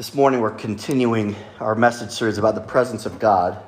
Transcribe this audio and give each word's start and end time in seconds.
This 0.00 0.14
morning, 0.14 0.40
we're 0.40 0.52
continuing 0.52 1.36
our 1.58 1.74
message 1.74 2.10
series 2.10 2.38
about 2.38 2.54
the 2.54 2.62
presence 2.62 3.04
of 3.04 3.18
God. 3.18 3.62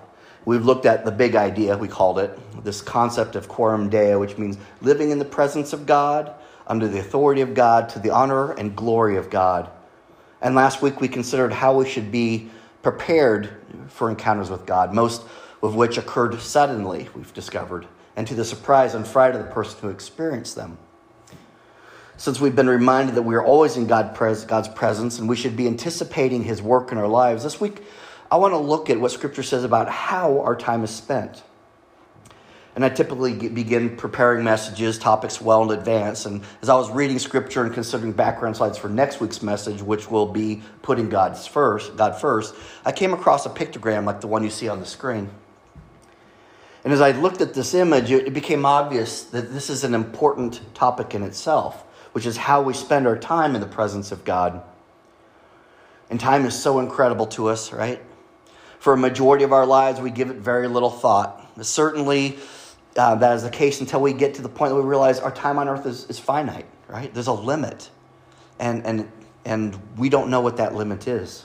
We've 0.46 0.64
looked 0.64 0.86
at 0.86 1.04
the 1.04 1.10
big 1.10 1.36
idea, 1.36 1.76
we 1.76 1.88
called 1.88 2.18
it, 2.18 2.64
this 2.64 2.80
concept 2.80 3.36
of 3.36 3.48
coram 3.48 3.90
Deo, 3.90 4.18
which 4.18 4.38
means 4.38 4.56
living 4.80 5.10
in 5.10 5.18
the 5.18 5.26
presence 5.26 5.74
of 5.74 5.84
God, 5.84 6.32
under 6.66 6.88
the 6.88 7.00
authority 7.00 7.42
of 7.42 7.52
God, 7.52 7.90
to 7.90 7.98
the 7.98 8.08
honor 8.08 8.52
and 8.52 8.74
glory 8.74 9.18
of 9.18 9.28
God. 9.28 9.68
And 10.40 10.54
last 10.54 10.80
week, 10.80 11.02
we 11.02 11.06
considered 11.08 11.52
how 11.52 11.76
we 11.76 11.86
should 11.86 12.10
be 12.10 12.48
prepared 12.80 13.50
for 13.88 14.08
encounters 14.08 14.48
with 14.48 14.64
God, 14.64 14.94
most 14.94 15.24
of 15.62 15.74
which 15.74 15.98
occurred 15.98 16.40
suddenly, 16.40 17.10
we've 17.14 17.34
discovered, 17.34 17.86
and 18.16 18.26
to 18.26 18.34
the 18.34 18.46
surprise 18.46 18.94
and 18.94 19.06
fright 19.06 19.34
of 19.34 19.44
the 19.44 19.52
person 19.52 19.80
who 19.82 19.90
experienced 19.90 20.56
them 20.56 20.78
since 22.22 22.40
we've 22.40 22.54
been 22.54 22.68
reminded 22.68 23.16
that 23.16 23.22
we 23.22 23.34
are 23.34 23.44
always 23.44 23.76
in 23.76 23.88
God's 23.88 24.68
presence 24.68 25.18
and 25.18 25.28
we 25.28 25.34
should 25.34 25.56
be 25.56 25.66
anticipating 25.66 26.44
His 26.44 26.62
work 26.62 26.92
in 26.92 26.98
our 26.98 27.08
lives, 27.08 27.42
this 27.42 27.60
week 27.60 27.82
I 28.30 28.36
want 28.36 28.52
to 28.52 28.58
look 28.58 28.88
at 28.90 29.00
what 29.00 29.10
Scripture 29.10 29.42
says 29.42 29.64
about 29.64 29.88
how 29.88 30.40
our 30.42 30.54
time 30.54 30.84
is 30.84 30.90
spent. 30.90 31.42
And 32.76 32.84
I 32.84 32.90
typically 32.90 33.34
begin 33.48 33.96
preparing 33.96 34.44
messages, 34.44 35.00
topics 35.00 35.40
well 35.40 35.64
in 35.64 35.76
advance. 35.76 36.24
And 36.24 36.44
as 36.62 36.68
I 36.68 36.76
was 36.76 36.92
reading 36.92 37.18
Scripture 37.18 37.64
and 37.64 37.74
considering 37.74 38.12
background 38.12 38.56
slides 38.56 38.78
for 38.78 38.88
next 38.88 39.18
week's 39.18 39.42
message, 39.42 39.82
which 39.82 40.08
will 40.08 40.26
be 40.26 40.62
putting 40.82 41.08
God's 41.08 41.48
first, 41.48 41.96
God 41.96 42.20
first, 42.20 42.54
I 42.84 42.92
came 42.92 43.12
across 43.12 43.46
a 43.46 43.50
pictogram 43.50 44.04
like 44.04 44.20
the 44.20 44.28
one 44.28 44.44
you 44.44 44.50
see 44.50 44.68
on 44.68 44.78
the 44.78 44.86
screen. 44.86 45.28
And 46.84 46.92
as 46.92 47.00
I 47.00 47.10
looked 47.10 47.40
at 47.40 47.52
this 47.52 47.74
image, 47.74 48.12
it 48.12 48.32
became 48.32 48.64
obvious 48.64 49.24
that 49.24 49.52
this 49.52 49.68
is 49.68 49.82
an 49.82 49.92
important 49.92 50.60
topic 50.72 51.16
in 51.16 51.24
itself 51.24 51.84
which 52.12 52.26
is 52.26 52.36
how 52.36 52.62
we 52.62 52.74
spend 52.74 53.06
our 53.06 53.16
time 53.16 53.54
in 53.54 53.60
the 53.60 53.66
presence 53.66 54.12
of 54.12 54.24
God. 54.24 54.62
And 56.10 56.20
time 56.20 56.44
is 56.44 56.60
so 56.60 56.78
incredible 56.78 57.26
to 57.28 57.48
us, 57.48 57.72
right? 57.72 58.02
For 58.78 58.92
a 58.92 58.96
majority 58.96 59.44
of 59.44 59.52
our 59.52 59.64
lives, 59.64 60.00
we 60.00 60.10
give 60.10 60.30
it 60.30 60.36
very 60.36 60.68
little 60.68 60.90
thought. 60.90 61.38
Certainly, 61.64 62.38
uh, 62.96 63.14
that 63.16 63.36
is 63.36 63.42
the 63.42 63.50
case 63.50 63.80
until 63.80 64.00
we 64.00 64.12
get 64.12 64.34
to 64.34 64.42
the 64.42 64.48
point 64.48 64.70
that 64.70 64.76
we 64.76 64.82
realize 64.82 65.20
our 65.20 65.30
time 65.30 65.58
on 65.58 65.68
earth 65.68 65.86
is, 65.86 66.04
is 66.10 66.18
finite, 66.18 66.66
right? 66.88 67.12
There's 67.14 67.28
a 67.28 67.32
limit. 67.32 67.90
And, 68.58 68.84
and, 68.84 69.10
and 69.44 69.78
we 69.96 70.08
don't 70.08 70.30
know 70.30 70.40
what 70.40 70.58
that 70.58 70.74
limit 70.74 71.08
is. 71.08 71.44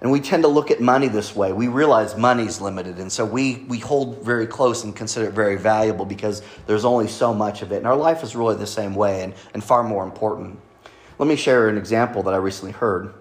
And 0.00 0.10
we 0.10 0.20
tend 0.20 0.42
to 0.42 0.48
look 0.48 0.70
at 0.70 0.80
money 0.80 1.08
this 1.08 1.34
way. 1.34 1.52
We 1.52 1.68
realize 1.68 2.16
money's 2.16 2.60
limited, 2.60 2.98
and 2.98 3.10
so 3.10 3.24
we, 3.24 3.64
we 3.68 3.78
hold 3.78 4.22
very 4.22 4.46
close 4.46 4.84
and 4.84 4.94
consider 4.94 5.26
it 5.26 5.32
very 5.32 5.56
valuable 5.56 6.04
because 6.04 6.42
there's 6.66 6.84
only 6.84 7.08
so 7.08 7.32
much 7.32 7.62
of 7.62 7.72
it. 7.72 7.78
And 7.78 7.86
our 7.86 7.96
life 7.96 8.22
is 8.22 8.36
really 8.36 8.56
the 8.56 8.66
same 8.66 8.94
way 8.94 9.22
and, 9.22 9.32
and 9.54 9.64
far 9.64 9.82
more 9.82 10.04
important. 10.04 10.60
Let 11.18 11.28
me 11.28 11.36
share 11.36 11.70
an 11.70 11.78
example 11.78 12.22
that 12.24 12.34
I 12.34 12.36
recently 12.36 12.72
heard. 12.72 13.14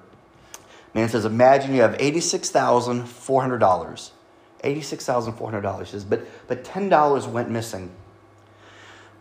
Man 0.93 1.07
says, 1.07 1.23
Imagine 1.23 1.73
you 1.73 1.81
have 1.81 1.97
$86,400. 1.97 4.11
$86,400 4.65 5.87
says, 5.87 6.03
but, 6.03 6.27
but 6.47 6.63
$10 6.63 7.31
went 7.31 7.49
missing. 7.49 7.91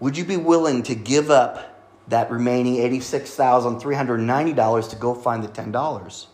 Would 0.00 0.16
you 0.16 0.24
be 0.24 0.38
willing 0.38 0.82
to 0.84 0.94
give 0.94 1.30
up 1.30 1.84
that 2.08 2.30
remaining 2.30 2.76
$86,390 2.76 4.90
to 4.90 4.96
go 4.96 5.14
find 5.14 5.44
the 5.44 5.48
$10? 5.48 6.26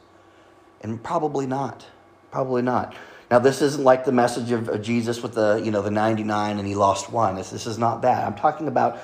And 0.81 1.03
probably 1.03 1.47
not. 1.47 1.87
Probably 2.31 2.63
not. 2.63 2.95
Now, 3.31 3.39
this 3.39 3.63
isn't 3.63 3.85
like 3.85 4.05
the 4.05 4.13
message 4.13 4.51
of, 4.51 4.69
of 4.69 4.83
Jesus 4.83 5.23
with 5.23 5.35
the, 5.35 5.61
you 5.65 5.71
know, 5.71 5.83
the 5.83 5.91
99 5.91 6.59
and 6.59 6.67
he 6.67 6.75
lost 6.75 7.11
one. 7.11 7.37
This, 7.37 7.51
this 7.51 7.67
is 7.67 7.79
not 7.79 8.03
that. 8.03 8.27
I'm 8.27 8.35
talking 8.35 8.67
about 8.67 9.01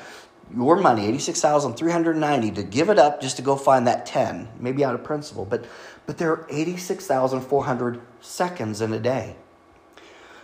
your 0.55 0.77
money, 0.77 1.07
86,390, 1.07 2.51
to 2.53 2.63
give 2.63 2.89
it 2.89 2.99
up 2.99 3.21
just 3.21 3.37
to 3.37 3.43
go 3.43 3.57
find 3.57 3.87
that 3.87 4.07
10, 4.07 4.49
maybe 4.59 4.85
out 4.85 4.95
of 4.95 5.05
principle. 5.05 5.45
But, 5.45 5.65
but 6.07 6.19
there 6.19 6.31
are 6.31 6.47
86,400 6.51 8.01
seconds 8.21 8.81
in 8.81 8.93
a 8.93 8.99
day. 8.99 9.37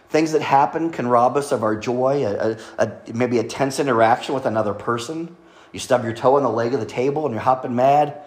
Things 0.09 0.33
that 0.33 0.43
happen 0.43 0.91
can 0.91 1.07
rob 1.07 1.37
us 1.37 1.53
of 1.53 1.63
our 1.63 1.75
joy, 1.75 2.25
a, 2.27 2.57
a, 2.79 2.87
a, 2.87 3.13
maybe 3.15 3.39
a 3.39 3.45
tense 3.45 3.81
interaction 3.81 4.35
with 4.35 4.45
another 4.45 4.75
person. 4.75 5.37
You 5.73 5.81
stub 5.81 6.05
your 6.05 6.13
toe 6.13 6.37
on 6.37 6.43
the 6.43 6.51
leg 6.51 6.75
of 6.75 6.81
the 6.81 6.87
table 6.87 7.25
and 7.25 7.33
you're 7.33 7.43
hopping 7.43 7.75
mad. 7.75 8.21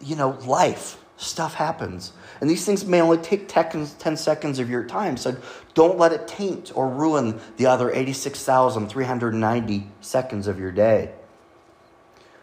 You 0.00 0.16
know, 0.16 0.30
life, 0.44 1.02
stuff 1.16 1.54
happens. 1.54 2.12
And 2.40 2.48
these 2.48 2.64
things 2.64 2.84
may 2.84 3.02
only 3.02 3.18
take 3.18 3.48
10 3.48 3.86
seconds 4.16 4.58
of 4.58 4.70
your 4.70 4.84
time. 4.84 5.16
So 5.16 5.36
don't 5.74 5.98
let 5.98 6.12
it 6.12 6.26
taint 6.26 6.72
or 6.74 6.88
ruin 6.88 7.38
the 7.58 7.66
other 7.66 7.92
86,390 7.92 9.86
seconds 10.00 10.46
of 10.46 10.58
your 10.58 10.72
day. 10.72 11.12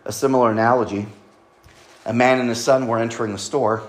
A 0.05 0.11
similar 0.11 0.51
analogy 0.51 1.07
a 2.07 2.13
man 2.13 2.39
and 2.39 2.47
his 2.47 2.63
son 2.63 2.87
were 2.87 2.97
entering 2.97 3.33
the 3.33 3.37
store. 3.37 3.83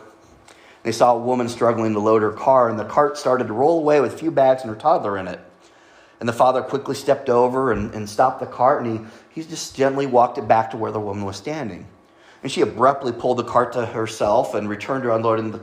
They 0.82 0.90
saw 0.90 1.14
a 1.14 1.18
woman 1.18 1.48
struggling 1.48 1.92
to 1.92 2.00
load 2.00 2.22
her 2.22 2.32
car, 2.32 2.68
and 2.68 2.76
the 2.76 2.84
cart 2.84 3.16
started 3.16 3.46
to 3.46 3.52
roll 3.52 3.78
away 3.78 4.00
with 4.00 4.14
a 4.14 4.18
few 4.18 4.32
bags 4.32 4.62
and 4.62 4.70
her 4.70 4.76
toddler 4.76 5.16
in 5.16 5.28
it. 5.28 5.38
And 6.18 6.28
the 6.28 6.32
father 6.32 6.60
quickly 6.60 6.96
stepped 6.96 7.30
over 7.30 7.70
and, 7.70 7.94
and 7.94 8.10
stopped 8.10 8.40
the 8.40 8.46
cart, 8.46 8.84
and 8.84 9.06
he, 9.32 9.40
he 9.40 9.48
just 9.48 9.76
gently 9.76 10.04
walked 10.04 10.36
it 10.36 10.48
back 10.48 10.72
to 10.72 10.76
where 10.76 10.90
the 10.90 10.98
woman 10.98 11.24
was 11.24 11.36
standing. 11.36 11.86
And 12.42 12.50
she 12.50 12.60
abruptly 12.60 13.12
pulled 13.12 13.38
the 13.38 13.44
cart 13.44 13.74
to 13.74 13.86
herself 13.86 14.54
and 14.54 14.68
returned 14.68 15.04
to 15.04 15.14
unloading 15.14 15.52
the 15.52 15.60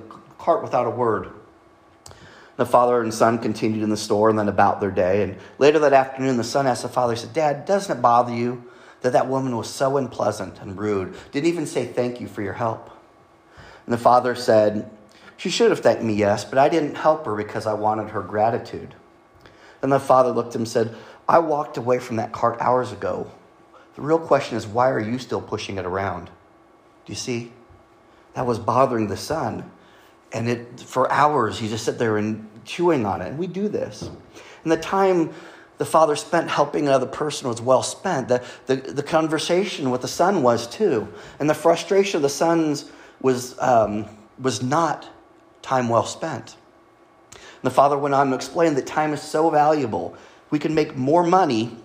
without 0.61 0.87
a 0.87 0.91
word. 0.91 1.31
The 2.57 2.65
father 2.65 3.01
and 3.01 3.13
son 3.13 3.39
continued 3.39 3.83
in 3.83 3.89
the 3.89 3.97
store 3.97 4.29
and 4.29 4.39
then 4.39 4.47
about 4.47 4.79
their 4.79 4.91
day. 4.91 5.23
And 5.23 5.37
later 5.57 5.79
that 5.79 5.93
afternoon, 5.93 6.37
the 6.37 6.43
son 6.43 6.67
asked 6.67 6.83
the 6.83 6.89
father, 6.89 7.13
he 7.13 7.19
said, 7.19 7.33
Dad, 7.33 7.65
doesn't 7.65 7.97
it 7.97 8.01
bother 8.01 8.33
you 8.33 8.63
that 9.01 9.13
that 9.13 9.27
woman 9.27 9.57
was 9.57 9.69
so 9.69 9.97
unpleasant 9.97 10.61
and 10.61 10.77
rude? 10.77 11.15
Didn't 11.31 11.49
even 11.49 11.65
say 11.65 11.85
thank 11.85 12.21
you 12.21 12.27
for 12.27 12.41
your 12.41 12.53
help. 12.53 12.89
And 13.85 13.93
the 13.93 13.97
father 13.97 14.35
said, 14.35 14.89
She 15.35 15.49
should 15.49 15.69
have 15.69 15.81
thanked 15.81 16.03
me, 16.03 16.13
yes, 16.13 16.45
but 16.45 16.57
I 16.57 16.69
didn't 16.69 16.95
help 16.95 17.25
her 17.25 17.35
because 17.35 17.65
I 17.65 17.73
wanted 17.73 18.11
her 18.11 18.21
gratitude. 18.21 18.95
And 19.81 19.91
the 19.91 19.99
father 19.99 20.31
looked 20.31 20.49
at 20.49 20.55
him 20.55 20.61
and 20.61 20.69
said, 20.69 20.95
I 21.27 21.39
walked 21.39 21.77
away 21.77 21.99
from 21.99 22.17
that 22.17 22.31
cart 22.31 22.57
hours 22.61 22.91
ago. 22.91 23.29
The 23.95 24.01
real 24.01 24.19
question 24.19 24.57
is, 24.57 24.65
why 24.65 24.89
are 24.91 24.99
you 24.99 25.19
still 25.19 25.41
pushing 25.41 25.77
it 25.77 25.85
around? 25.85 26.27
Do 26.27 27.11
you 27.11 27.15
see? 27.15 27.51
That 28.33 28.45
was 28.45 28.59
bothering 28.59 29.07
the 29.07 29.17
son 29.17 29.71
and 30.35 30.49
it 30.49 30.81
for 30.81 31.09
hours 31.11 31.61
you 31.61 31.69
just 31.69 31.85
sit 31.85 31.97
there 31.97 32.17
and 32.17 32.47
chewing 32.65 33.05
on 33.05 33.21
it. 33.21 33.29
And 33.29 33.39
we 33.39 33.47
do 33.47 33.69
this. 33.69 34.09
And 34.63 34.71
the 34.71 34.77
time 34.77 35.33
the 35.77 35.85
father 35.85 36.15
spent 36.15 36.49
helping 36.49 36.87
another 36.87 37.05
person 37.05 37.47
was 37.47 37.61
well 37.61 37.83
spent. 37.83 38.27
The, 38.27 38.43
the, 38.65 38.75
the 38.75 39.03
conversation 39.03 39.91
with 39.91 40.01
the 40.01 40.07
son 40.07 40.43
was 40.43 40.67
too. 40.67 41.07
And 41.39 41.49
the 41.49 41.53
frustration 41.53 42.17
of 42.17 42.21
the 42.21 42.29
sons 42.29 42.91
was, 43.21 43.57
um, 43.59 44.05
was 44.37 44.61
not 44.61 45.09
time 45.61 45.87
well 45.89 46.05
spent. 46.05 46.57
And 47.31 47.63
the 47.63 47.71
father 47.71 47.97
went 47.97 48.13
on 48.13 48.29
to 48.29 48.35
explain 48.35 48.75
that 48.75 48.85
time 48.85 49.13
is 49.13 49.21
so 49.21 49.49
valuable. 49.49 50.15
We 50.49 50.59
can 50.59 50.75
make 50.75 50.95
more 50.95 51.23
money, 51.23 51.77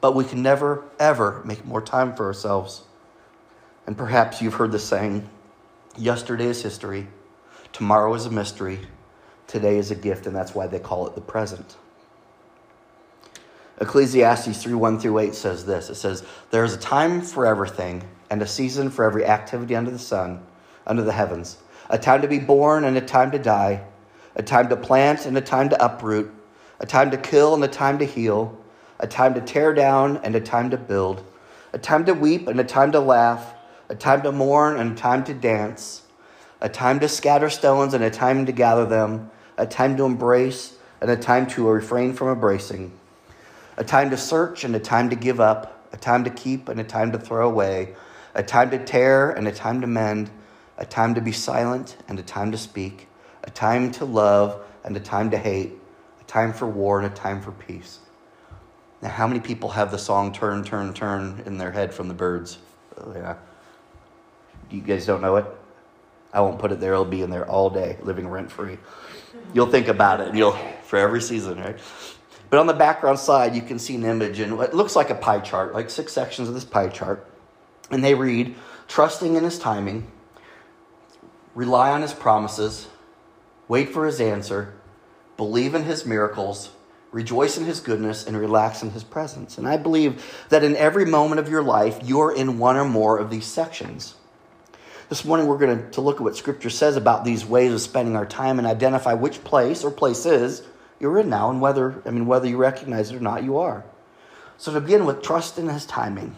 but 0.00 0.14
we 0.14 0.24
can 0.24 0.42
never, 0.42 0.84
ever 0.98 1.42
make 1.44 1.64
more 1.64 1.82
time 1.82 2.14
for 2.14 2.26
ourselves. 2.26 2.82
And 3.86 3.96
perhaps 3.96 4.42
you've 4.42 4.54
heard 4.54 4.72
the 4.72 4.78
saying, 4.78 5.28
yesterday 5.96 6.46
is 6.46 6.62
history, 6.62 7.08
Tomorrow 7.78 8.12
is 8.14 8.26
a 8.26 8.30
mystery. 8.32 8.80
Today 9.46 9.78
is 9.78 9.92
a 9.92 9.94
gift, 9.94 10.26
and 10.26 10.34
that's 10.34 10.52
why 10.52 10.66
they 10.66 10.80
call 10.80 11.06
it 11.06 11.14
the 11.14 11.20
present. 11.20 11.76
Ecclesiastes 13.80 14.60
3 14.60 14.74
1 14.74 14.98
through 14.98 15.16
8 15.20 15.32
says 15.32 15.64
this 15.64 15.88
It 15.88 15.94
says, 15.94 16.24
There 16.50 16.64
is 16.64 16.74
a 16.74 16.78
time 16.78 17.20
for 17.20 17.46
everything, 17.46 18.02
and 18.30 18.42
a 18.42 18.48
season 18.48 18.90
for 18.90 19.04
every 19.04 19.24
activity 19.24 19.76
under 19.76 19.92
the 19.92 19.98
sun, 20.00 20.44
under 20.88 21.04
the 21.04 21.12
heavens, 21.12 21.58
a 21.88 21.96
time 21.96 22.20
to 22.22 22.26
be 22.26 22.40
born 22.40 22.82
and 22.82 22.96
a 22.96 23.00
time 23.00 23.30
to 23.30 23.38
die, 23.38 23.84
a 24.34 24.42
time 24.42 24.68
to 24.70 24.76
plant 24.76 25.24
and 25.24 25.38
a 25.38 25.40
time 25.40 25.68
to 25.68 25.80
uproot, 25.80 26.34
a 26.80 26.86
time 26.86 27.12
to 27.12 27.16
kill 27.16 27.54
and 27.54 27.62
a 27.62 27.68
time 27.68 28.00
to 28.00 28.04
heal, 28.04 28.58
a 28.98 29.06
time 29.06 29.34
to 29.34 29.40
tear 29.40 29.72
down 29.72 30.16
and 30.24 30.34
a 30.34 30.40
time 30.40 30.68
to 30.70 30.76
build, 30.76 31.24
a 31.72 31.78
time 31.78 32.04
to 32.06 32.12
weep 32.12 32.48
and 32.48 32.58
a 32.58 32.64
time 32.64 32.90
to 32.90 32.98
laugh, 32.98 33.54
a 33.88 33.94
time 33.94 34.22
to 34.22 34.32
mourn 34.32 34.80
and 34.80 34.98
a 34.98 35.00
time 35.00 35.22
to 35.22 35.32
dance 35.32 36.02
a 36.60 36.68
time 36.68 37.00
to 37.00 37.08
scatter 37.08 37.50
stones 37.50 37.94
and 37.94 38.02
a 38.02 38.10
time 38.10 38.46
to 38.46 38.52
gather 38.52 38.84
them, 38.84 39.30
a 39.56 39.66
time 39.66 39.96
to 39.96 40.04
embrace 40.04 40.76
and 41.00 41.10
a 41.10 41.16
time 41.16 41.46
to 41.46 41.68
refrain 41.68 42.12
from 42.12 42.28
embracing, 42.28 42.92
a 43.76 43.84
time 43.84 44.10
to 44.10 44.16
search 44.16 44.64
and 44.64 44.74
a 44.74 44.80
time 44.80 45.10
to 45.10 45.16
give 45.16 45.40
up, 45.40 45.88
a 45.92 45.96
time 45.96 46.24
to 46.24 46.30
keep 46.30 46.68
and 46.68 46.80
a 46.80 46.84
time 46.84 47.12
to 47.12 47.18
throw 47.18 47.48
away, 47.48 47.94
a 48.34 48.42
time 48.42 48.70
to 48.70 48.84
tear 48.84 49.30
and 49.30 49.46
a 49.46 49.52
time 49.52 49.80
to 49.80 49.86
mend, 49.86 50.30
a 50.76 50.84
time 50.84 51.14
to 51.14 51.20
be 51.20 51.32
silent 51.32 51.96
and 52.08 52.18
a 52.18 52.22
time 52.22 52.52
to 52.52 52.58
speak, 52.58 53.08
a 53.44 53.50
time 53.50 53.90
to 53.92 54.04
love 54.04 54.64
and 54.84 54.96
a 54.96 55.00
time 55.00 55.30
to 55.30 55.38
hate, 55.38 55.72
a 56.20 56.24
time 56.24 56.52
for 56.52 56.66
war 56.66 56.98
and 56.98 57.06
a 57.06 57.14
time 57.14 57.40
for 57.40 57.52
peace. 57.52 58.00
Now, 59.00 59.10
how 59.10 59.28
many 59.28 59.38
people 59.38 59.70
have 59.70 59.92
the 59.92 59.98
song 59.98 60.32
Turn, 60.32 60.64
Turn, 60.64 60.92
Turn 60.92 61.42
in 61.46 61.56
their 61.56 61.70
head 61.70 61.94
from 61.94 62.08
the 62.08 62.14
Byrds? 62.14 62.58
Oh, 62.96 63.12
yeah. 63.14 63.36
You 64.70 64.80
guys 64.80 65.06
don't 65.06 65.22
know 65.22 65.36
it? 65.36 65.46
I 66.32 66.40
won't 66.40 66.58
put 66.58 66.72
it 66.72 66.80
there. 66.80 66.92
It'll 66.92 67.04
be 67.04 67.22
in 67.22 67.30
there 67.30 67.48
all 67.48 67.70
day, 67.70 67.98
living 68.02 68.28
rent 68.28 68.50
free. 68.50 68.78
You'll 69.54 69.70
think 69.70 69.88
about 69.88 70.20
it, 70.20 70.28
and 70.28 70.38
you'll 70.38 70.58
for 70.84 70.98
every 70.98 71.22
season, 71.22 71.58
right? 71.58 71.78
But 72.50 72.60
on 72.60 72.66
the 72.66 72.74
background 72.74 73.18
side, 73.18 73.54
you 73.54 73.62
can 73.62 73.78
see 73.78 73.94
an 73.94 74.04
image, 74.04 74.40
and 74.40 74.58
it 74.60 74.74
looks 74.74 74.96
like 74.96 75.10
a 75.10 75.14
pie 75.14 75.40
chart, 75.40 75.74
like 75.74 75.90
six 75.90 76.12
sections 76.12 76.48
of 76.48 76.54
this 76.54 76.64
pie 76.64 76.88
chart, 76.88 77.26
and 77.90 78.02
they 78.02 78.14
read, 78.14 78.54
"Trusting 78.86 79.36
in 79.36 79.44
His 79.44 79.58
timing." 79.58 80.10
rely 81.58 81.90
on 81.90 82.02
his 82.02 82.12
promises, 82.12 82.86
wait 83.66 83.92
for 83.92 84.06
his 84.06 84.20
answer, 84.20 84.74
believe 85.36 85.74
in 85.74 85.82
his 85.82 86.06
miracles, 86.06 86.70
rejoice 87.10 87.58
in 87.58 87.64
his 87.64 87.80
goodness, 87.80 88.24
and 88.24 88.36
relax 88.36 88.80
in 88.80 88.90
his 88.90 89.02
presence. 89.02 89.58
And 89.58 89.66
I 89.66 89.76
believe 89.76 90.24
that 90.50 90.62
in 90.62 90.76
every 90.76 91.04
moment 91.04 91.40
of 91.40 91.48
your 91.48 91.64
life, 91.64 91.98
you're 92.04 92.32
in 92.32 92.60
one 92.60 92.76
or 92.76 92.84
more 92.84 93.18
of 93.18 93.28
these 93.28 93.44
sections. 93.44 94.14
This 95.08 95.24
morning, 95.24 95.46
we're 95.46 95.56
going 95.56 95.90
to 95.92 96.02
look 96.02 96.16
at 96.16 96.20
what 96.20 96.36
Scripture 96.36 96.68
says 96.68 96.96
about 96.96 97.24
these 97.24 97.42
ways 97.42 97.72
of 97.72 97.80
spending 97.80 98.14
our 98.14 98.26
time 98.26 98.58
and 98.58 98.68
identify 98.68 99.14
which 99.14 99.42
place 99.42 99.82
or 99.82 99.90
places 99.90 100.62
you're 101.00 101.18
in 101.18 101.30
now, 101.30 101.48
and 101.48 101.62
whether, 101.62 102.02
I 102.04 102.10
mean, 102.10 102.26
whether 102.26 102.46
you 102.46 102.58
recognize 102.58 103.10
it 103.10 103.16
or 103.16 103.20
not, 103.20 103.42
you 103.42 103.56
are. 103.56 103.84
So 104.58 104.70
to 104.74 104.82
begin 104.82 105.06
with, 105.06 105.22
trust 105.22 105.58
in 105.58 105.66
his 105.66 105.86
timing. 105.86 106.36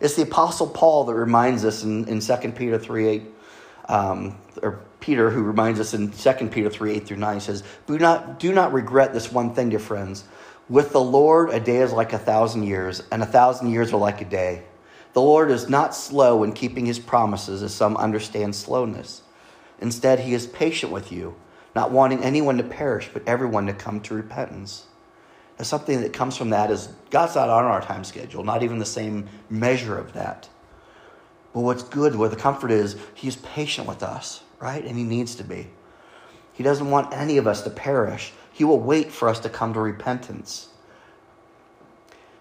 It's 0.00 0.16
the 0.16 0.22
Apostle 0.22 0.66
Paul 0.66 1.04
that 1.04 1.14
reminds 1.14 1.64
us 1.64 1.84
in, 1.84 2.08
in 2.08 2.18
2 2.18 2.36
Peter 2.56 2.80
3 2.80 3.06
8, 3.06 3.22
um, 3.88 4.38
or 4.60 4.80
Peter 4.98 5.30
who 5.30 5.44
reminds 5.44 5.78
us 5.78 5.94
in 5.94 6.10
2 6.10 6.32
Peter 6.48 6.70
3 6.70 6.94
8 6.94 7.06
through 7.06 7.18
9, 7.18 7.38
says, 7.38 7.62
do 7.86 7.96
not, 7.96 8.40
do 8.40 8.52
not 8.52 8.72
regret 8.72 9.12
this 9.12 9.30
one 9.30 9.54
thing, 9.54 9.68
dear 9.68 9.78
friends. 9.78 10.24
With 10.68 10.90
the 10.90 11.00
Lord, 11.00 11.50
a 11.50 11.60
day 11.60 11.76
is 11.76 11.92
like 11.92 12.12
a 12.12 12.18
thousand 12.18 12.64
years, 12.64 13.04
and 13.12 13.22
a 13.22 13.26
thousand 13.26 13.70
years 13.70 13.92
are 13.92 14.00
like 14.00 14.20
a 14.20 14.24
day. 14.24 14.64
The 15.14 15.22
Lord 15.22 15.50
is 15.50 15.68
not 15.68 15.94
slow 15.94 16.42
in 16.42 16.52
keeping 16.52 16.86
his 16.86 16.98
promises, 16.98 17.62
as 17.62 17.72
some 17.72 17.96
understand 17.96 18.54
slowness. 18.54 19.22
Instead, 19.80 20.20
he 20.20 20.34
is 20.34 20.46
patient 20.46 20.92
with 20.92 21.12
you, 21.12 21.36
not 21.74 21.92
wanting 21.92 22.22
anyone 22.22 22.58
to 22.58 22.64
perish, 22.64 23.08
but 23.12 23.26
everyone 23.26 23.66
to 23.66 23.72
come 23.72 24.00
to 24.02 24.14
repentance. 24.14 24.86
And 25.56 25.66
something 25.66 26.00
that 26.00 26.12
comes 26.12 26.36
from 26.36 26.50
that 26.50 26.70
is 26.70 26.88
God's 27.10 27.36
not 27.36 27.48
on 27.48 27.64
our 27.64 27.80
time 27.80 28.02
schedule, 28.02 28.42
not 28.42 28.64
even 28.64 28.80
the 28.80 28.84
same 28.84 29.28
measure 29.48 29.96
of 29.96 30.14
that. 30.14 30.48
But 31.52 31.60
what's 31.60 31.84
good, 31.84 32.16
where 32.16 32.28
the 32.28 32.34
comfort 32.34 32.72
is, 32.72 32.96
He's 33.14 33.36
patient 33.36 33.86
with 33.86 34.02
us, 34.02 34.42
right? 34.58 34.84
And 34.84 34.98
He 34.98 35.04
needs 35.04 35.36
to 35.36 35.44
be. 35.44 35.68
He 36.52 36.64
doesn't 36.64 36.90
want 36.90 37.14
any 37.14 37.36
of 37.36 37.46
us 37.46 37.62
to 37.62 37.70
perish. 37.70 38.32
He 38.52 38.64
will 38.64 38.80
wait 38.80 39.12
for 39.12 39.28
us 39.28 39.38
to 39.40 39.48
come 39.48 39.74
to 39.74 39.80
repentance. 39.80 40.68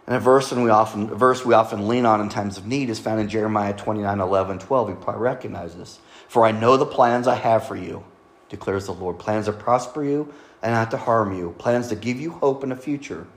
And 0.05 0.17
a 0.17 0.19
verse, 0.19 0.51
and 0.51 0.63
we 0.63 0.69
often, 0.69 1.07
verse 1.07 1.45
we 1.45 1.53
often 1.53 1.87
lean 1.87 2.05
on 2.05 2.19
in 2.19 2.27
times 2.29 2.57
of 2.57 2.65
need 2.65 2.89
is 2.89 2.99
found 2.99 3.21
in 3.21 3.29
Jeremiah 3.29 3.73
29 3.73 4.19
11, 4.19 4.59
12. 4.59 4.89
You 4.89 4.95
probably 4.95 5.21
recognize 5.21 5.75
this. 5.75 5.99
For 6.27 6.45
I 6.45 6.51
know 6.51 6.75
the 6.75 6.85
plans 6.85 7.27
I 7.27 7.35
have 7.35 7.67
for 7.67 7.75
you, 7.75 8.03
declares 8.49 8.85
the 8.85 8.93
Lord 8.93 9.17
plans 9.17 9.45
to 9.45 9.53
prosper 9.53 10.03
you 10.03 10.33
and 10.61 10.73
not 10.73 10.91
to 10.91 10.97
harm 10.97 11.37
you, 11.37 11.55
plans 11.57 11.87
to 11.89 11.95
give 11.95 12.19
you 12.19 12.31
hope 12.31 12.63
in 12.63 12.71
a 12.71 12.75
future. 12.75 13.27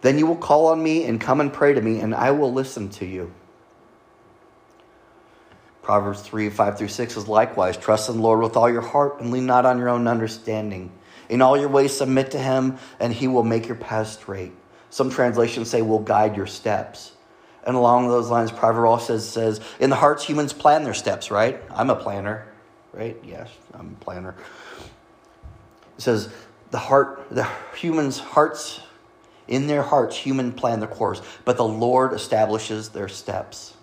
Then 0.00 0.18
you 0.18 0.26
will 0.26 0.36
call 0.36 0.68
on 0.68 0.82
me 0.82 1.04
and 1.04 1.20
come 1.20 1.40
and 1.40 1.52
pray 1.52 1.74
to 1.74 1.80
me, 1.80 2.00
and 2.00 2.14
I 2.14 2.30
will 2.30 2.52
listen 2.52 2.88
to 2.90 3.06
you. 3.06 3.32
Proverbs 5.82 6.22
3 6.22 6.50
5 6.50 6.78
through 6.78 6.88
6 6.88 7.16
is 7.16 7.28
likewise 7.28 7.76
trust 7.76 8.08
in 8.08 8.16
the 8.16 8.22
Lord 8.22 8.40
with 8.40 8.56
all 8.56 8.70
your 8.70 8.80
heart 8.80 9.20
and 9.20 9.30
lean 9.30 9.46
not 9.46 9.66
on 9.66 9.78
your 9.78 9.88
own 9.88 10.08
understanding. 10.08 10.92
In 11.28 11.42
all 11.42 11.56
your 11.56 11.68
ways, 11.68 11.96
submit 11.96 12.32
to 12.32 12.38
him, 12.38 12.78
and 12.98 13.12
he 13.12 13.28
will 13.28 13.44
make 13.44 13.68
your 13.68 13.76
path 13.76 14.08
straight. 14.08 14.52
Some 14.90 15.08
translations 15.08 15.70
say, 15.70 15.82
will 15.82 16.00
guide 16.00 16.36
your 16.36 16.46
steps. 16.46 17.12
And 17.64 17.76
along 17.76 18.08
those 18.08 18.28
lines, 18.28 18.50
also 18.52 19.16
says, 19.18 19.28
says, 19.28 19.60
in 19.78 19.90
the 19.90 19.96
hearts, 19.96 20.24
humans 20.24 20.52
plan 20.52 20.82
their 20.84 20.94
steps, 20.94 21.30
right? 21.30 21.62
I'm 21.70 21.90
a 21.90 21.96
planner, 21.96 22.46
right? 22.92 23.16
Yes, 23.24 23.48
I'm 23.72 23.96
a 24.00 24.04
planner. 24.04 24.34
It 25.96 26.02
says, 26.02 26.28
the 26.70 26.78
heart, 26.78 27.26
the 27.30 27.46
humans' 27.76 28.18
hearts, 28.18 28.80
in 29.46 29.66
their 29.66 29.82
hearts, 29.82 30.16
human 30.16 30.52
plan 30.52 30.80
their 30.80 30.88
course, 30.88 31.20
but 31.44 31.56
the 31.56 31.64
Lord 31.64 32.12
establishes 32.12 32.90
their 32.90 33.08
steps. 33.08 33.74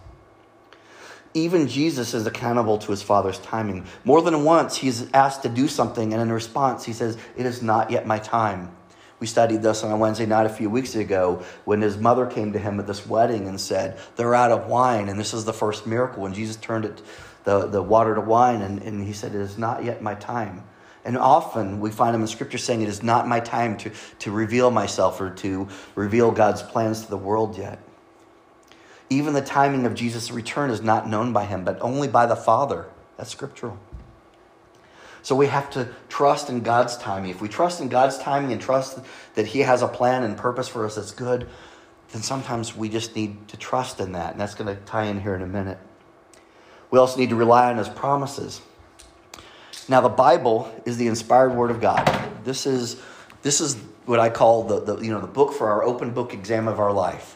Even 1.33 1.67
Jesus 1.67 2.13
is 2.13 2.25
accountable 2.25 2.77
to 2.79 2.91
his 2.91 3.03
Father's 3.03 3.37
timing. 3.39 3.85
More 4.03 4.21
than 4.21 4.43
once, 4.43 4.77
he's 4.77 5.11
asked 5.11 5.43
to 5.43 5.49
do 5.49 5.67
something, 5.67 6.13
and 6.13 6.21
in 6.21 6.31
response, 6.31 6.85
he 6.85 6.93
says, 6.93 7.17
It 7.35 7.45
is 7.45 7.61
not 7.61 7.91
yet 7.91 8.07
my 8.07 8.17
time. 8.17 8.75
We 9.19 9.25
studied 9.25 9.63
this 9.63 9.83
on 9.83 9.91
a 9.91 9.97
Wednesday 9.97 10.27
night 10.27 10.45
a 10.45 10.49
few 10.49 10.69
weeks 10.69 10.95
ago 10.95 11.43
when 11.65 11.81
his 11.81 11.97
mother 11.97 12.27
came 12.27 12.53
to 12.53 12.59
him 12.59 12.79
at 12.79 12.85
this 12.85 13.05
wedding 13.07 13.47
and 13.47 13.59
said, 13.59 13.97
They're 14.15 14.35
out 14.35 14.51
of 14.51 14.67
wine. 14.67 15.09
And 15.09 15.19
this 15.19 15.33
is 15.33 15.43
the 15.43 15.53
first 15.53 15.87
miracle 15.87 16.23
when 16.23 16.33
Jesus 16.33 16.55
turned 16.55 16.85
it, 16.85 17.01
the, 17.43 17.65
the 17.65 17.81
water 17.81 18.13
to 18.13 18.21
wine, 18.21 18.61
and, 18.61 18.81
and 18.83 19.05
he 19.05 19.13
said, 19.13 19.33
It 19.33 19.41
is 19.41 19.57
not 19.57 19.83
yet 19.83 20.01
my 20.01 20.13
time. 20.15 20.63
And 21.03 21.17
often 21.17 21.79
we 21.79 21.89
find 21.89 22.13
him 22.13 22.21
in 22.21 22.27
scripture 22.27 22.59
saying, 22.59 22.81
It 22.81 22.89
is 22.89 23.01
not 23.01 23.27
my 23.27 23.39
time 23.39 23.77
to, 23.77 23.91
to 24.19 24.31
reveal 24.31 24.69
myself 24.69 25.19
or 25.19 25.31
to 25.31 25.67
reveal 25.95 26.31
God's 26.31 26.61
plans 26.61 27.03
to 27.05 27.09
the 27.09 27.17
world 27.17 27.57
yet. 27.57 27.79
Even 29.09 29.33
the 29.33 29.41
timing 29.41 29.85
of 29.85 29.95
Jesus' 29.95 30.31
return 30.31 30.69
is 30.69 30.81
not 30.81 31.09
known 31.09 31.33
by 31.33 31.45
him, 31.45 31.63
but 31.63 31.79
only 31.81 32.07
by 32.07 32.25
the 32.25 32.35
Father. 32.35 32.85
That's 33.15 33.31
scriptural. 33.31 33.79
So 35.27 35.35
we 35.35 35.47
have 35.47 35.69
to 35.71 35.89
trust 36.07 36.49
in 36.49 36.61
God's 36.61 36.95
timing. 36.95 37.31
If 37.31 37.41
we 37.41 37.49
trust 37.49 37.81
in 37.81 37.89
God's 37.89 38.17
timing 38.17 38.53
and 38.53 38.61
trust 38.61 38.97
that 39.35 39.45
He 39.45 39.59
has 39.59 39.81
a 39.81 39.87
plan 39.89 40.23
and 40.23 40.37
purpose 40.37 40.69
for 40.69 40.85
us 40.85 40.95
that's 40.95 41.11
good, 41.11 41.49
then 42.13 42.21
sometimes 42.21 42.77
we 42.77 42.87
just 42.87 43.13
need 43.13 43.45
to 43.49 43.57
trust 43.57 43.99
in 43.99 44.13
that. 44.13 44.31
And 44.31 44.39
that's 44.39 44.55
going 44.55 44.73
to 44.73 44.81
tie 44.83 45.03
in 45.03 45.19
here 45.19 45.35
in 45.35 45.41
a 45.41 45.45
minute. 45.45 45.79
We 46.91 46.99
also 46.99 47.19
need 47.19 47.31
to 47.31 47.35
rely 47.35 47.69
on 47.69 47.77
His 47.77 47.89
promises. 47.89 48.61
Now, 49.89 49.99
the 49.99 50.07
Bible 50.07 50.73
is 50.85 50.95
the 50.95 51.07
inspired 51.07 51.53
word 51.53 51.71
of 51.71 51.81
God. 51.81 52.07
This 52.45 52.65
is, 52.65 52.95
this 53.41 53.59
is 53.59 53.75
what 54.05 54.21
I 54.21 54.29
call 54.29 54.63
the, 54.63 54.79
the, 54.79 54.97
you 54.99 55.11
know, 55.11 55.19
the 55.19 55.27
book 55.27 55.51
for 55.51 55.69
our 55.69 55.83
open 55.83 56.11
book 56.11 56.33
exam 56.33 56.69
of 56.69 56.79
our 56.79 56.93
life. 56.93 57.35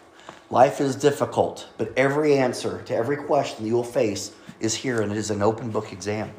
Life 0.50 0.80
is 0.80 0.96
difficult, 0.96 1.68
but 1.78 1.92
every 1.98 2.38
answer 2.38 2.84
to 2.84 2.96
every 2.96 3.18
question 3.18 3.66
you 3.66 3.74
will 3.74 3.84
face 3.84 4.34
is 4.62 4.76
here, 4.76 5.02
and 5.02 5.12
it 5.12 5.18
is 5.18 5.30
an 5.30 5.42
open 5.42 5.72
book 5.72 5.92
exam. 5.92 6.32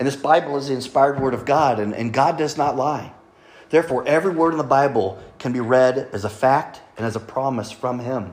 And 0.00 0.06
this 0.08 0.16
Bible 0.16 0.56
is 0.56 0.66
the 0.66 0.74
inspired 0.74 1.20
word 1.20 1.34
of 1.34 1.44
God, 1.44 1.78
and, 1.78 1.94
and 1.94 2.12
God 2.12 2.36
does 2.36 2.56
not 2.56 2.74
lie. 2.74 3.12
Therefore, 3.68 4.04
every 4.08 4.32
word 4.32 4.50
in 4.50 4.58
the 4.58 4.64
Bible 4.64 5.22
can 5.38 5.52
be 5.52 5.60
read 5.60 6.08
as 6.12 6.24
a 6.24 6.30
fact 6.30 6.80
and 6.96 7.06
as 7.06 7.14
a 7.14 7.20
promise 7.20 7.70
from 7.70 8.00
Him 8.00 8.32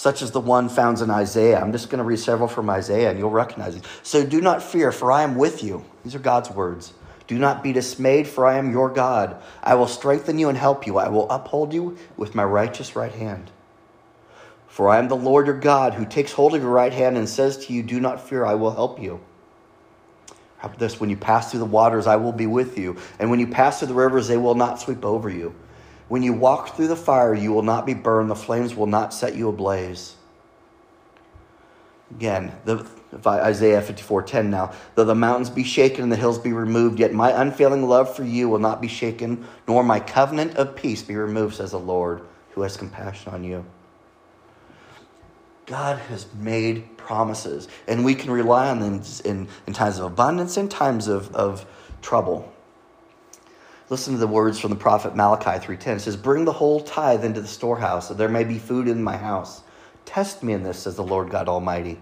such 0.00 0.22
as 0.22 0.30
the 0.30 0.40
one 0.40 0.70
found 0.70 0.98
in 1.00 1.10
Isaiah. 1.10 1.60
I'm 1.60 1.72
just 1.72 1.90
going 1.90 1.98
to 1.98 2.04
read 2.04 2.18
several 2.18 2.48
from 2.48 2.70
Isaiah 2.70 3.10
and 3.10 3.18
you'll 3.18 3.28
recognize 3.28 3.74
it. 3.74 3.84
So 4.02 4.24
do 4.24 4.40
not 4.40 4.62
fear, 4.62 4.92
for 4.92 5.12
I 5.12 5.22
am 5.24 5.36
with 5.36 5.62
you. 5.62 5.84
These 6.04 6.14
are 6.14 6.20
God's 6.20 6.48
words. 6.48 6.94
Do 7.26 7.38
not 7.38 7.62
be 7.62 7.74
dismayed, 7.74 8.26
for 8.26 8.46
I 8.46 8.56
am 8.56 8.72
your 8.72 8.88
God. 8.88 9.36
I 9.62 9.74
will 9.74 9.86
strengthen 9.86 10.38
you 10.38 10.48
and 10.48 10.56
help 10.56 10.86
you. 10.86 10.96
I 10.96 11.10
will 11.10 11.30
uphold 11.30 11.74
you 11.74 11.98
with 12.16 12.34
my 12.34 12.44
righteous 12.44 12.96
right 12.96 13.12
hand. 13.12 13.50
For 14.66 14.88
I 14.88 14.98
am 14.98 15.08
the 15.08 15.16
Lord 15.16 15.46
your 15.46 15.58
God, 15.58 15.94
who 15.94 16.06
takes 16.06 16.32
hold 16.32 16.54
of 16.54 16.62
your 16.62 16.70
right 16.70 16.94
hand 16.94 17.18
and 17.18 17.28
says 17.28 17.66
to 17.66 17.72
you, 17.74 17.82
Do 17.82 18.00
not 18.00 18.26
fear, 18.26 18.46
I 18.46 18.54
will 18.54 18.72
help 18.72 19.02
you. 19.02 19.20
This? 20.78 21.00
When 21.00 21.10
you 21.10 21.16
pass 21.16 21.50
through 21.50 21.60
the 21.60 21.66
waters, 21.66 22.06
I 22.06 22.16
will 22.16 22.32
be 22.32 22.46
with 22.46 22.78
you. 22.78 22.96
And 23.18 23.30
when 23.30 23.40
you 23.40 23.46
pass 23.46 23.78
through 23.78 23.88
the 23.88 23.94
rivers, 23.94 24.28
they 24.28 24.36
will 24.36 24.54
not 24.54 24.80
sweep 24.80 25.04
over 25.04 25.28
you. 25.28 25.54
When 26.08 26.22
you 26.22 26.32
walk 26.32 26.74
through 26.74 26.88
the 26.88 26.96
fire, 26.96 27.34
you 27.34 27.52
will 27.52 27.62
not 27.62 27.86
be 27.86 27.94
burned, 27.94 28.30
the 28.30 28.34
flames 28.34 28.74
will 28.74 28.86
not 28.86 29.14
set 29.14 29.36
you 29.36 29.48
ablaze. 29.48 30.16
Again, 32.10 32.52
the, 32.64 32.84
Isaiah 33.24 33.80
54:10 33.80 34.50
now, 34.50 34.72
though 34.96 35.04
the 35.04 35.14
mountains 35.14 35.50
be 35.50 35.62
shaken 35.62 36.02
and 36.02 36.10
the 36.10 36.16
hills 36.16 36.38
be 36.38 36.52
removed, 36.52 36.98
yet 36.98 37.12
my 37.12 37.30
unfailing 37.40 37.88
love 37.88 38.14
for 38.14 38.24
you 38.24 38.48
will 38.48 38.58
not 38.58 38.80
be 38.80 38.88
shaken, 38.88 39.46
nor 39.68 39.84
my 39.84 40.00
covenant 40.00 40.56
of 40.56 40.74
peace 40.74 41.02
be 41.02 41.14
removed, 41.14 41.56
says 41.56 41.70
the 41.70 41.78
Lord, 41.78 42.22
who 42.50 42.62
has 42.62 42.76
compassion 42.76 43.32
on 43.32 43.44
you. 43.44 43.64
God 45.70 46.00
has 46.00 46.26
made 46.34 46.96
promises, 46.96 47.68
and 47.86 48.04
we 48.04 48.16
can 48.16 48.32
rely 48.32 48.68
on 48.70 48.80
them 48.80 49.02
in, 49.24 49.46
in 49.68 49.72
times 49.72 50.00
of 50.00 50.04
abundance 50.04 50.56
and 50.56 50.68
times 50.68 51.06
of, 51.06 51.32
of 51.32 51.64
trouble. 52.02 52.52
Listen 53.88 54.14
to 54.14 54.18
the 54.18 54.26
words 54.26 54.58
from 54.58 54.70
the 54.70 54.76
prophet 54.76 55.14
Malachi 55.14 55.64
3:10. 55.64 55.96
It 55.96 56.00
says, 56.00 56.16
"Bring 56.16 56.44
the 56.44 56.54
whole 56.54 56.80
tithe 56.80 57.24
into 57.24 57.40
the 57.40 57.46
storehouse, 57.46 58.08
that 58.08 58.18
there 58.18 58.28
may 58.28 58.42
be 58.42 58.58
food 58.58 58.88
in 58.88 59.00
my 59.00 59.16
house. 59.16 59.62
Test 60.04 60.42
me 60.42 60.54
in 60.54 60.64
this," 60.64 60.80
says 60.80 60.96
the 60.96 61.04
Lord 61.04 61.30
God 61.30 61.48
Almighty, 61.48 62.00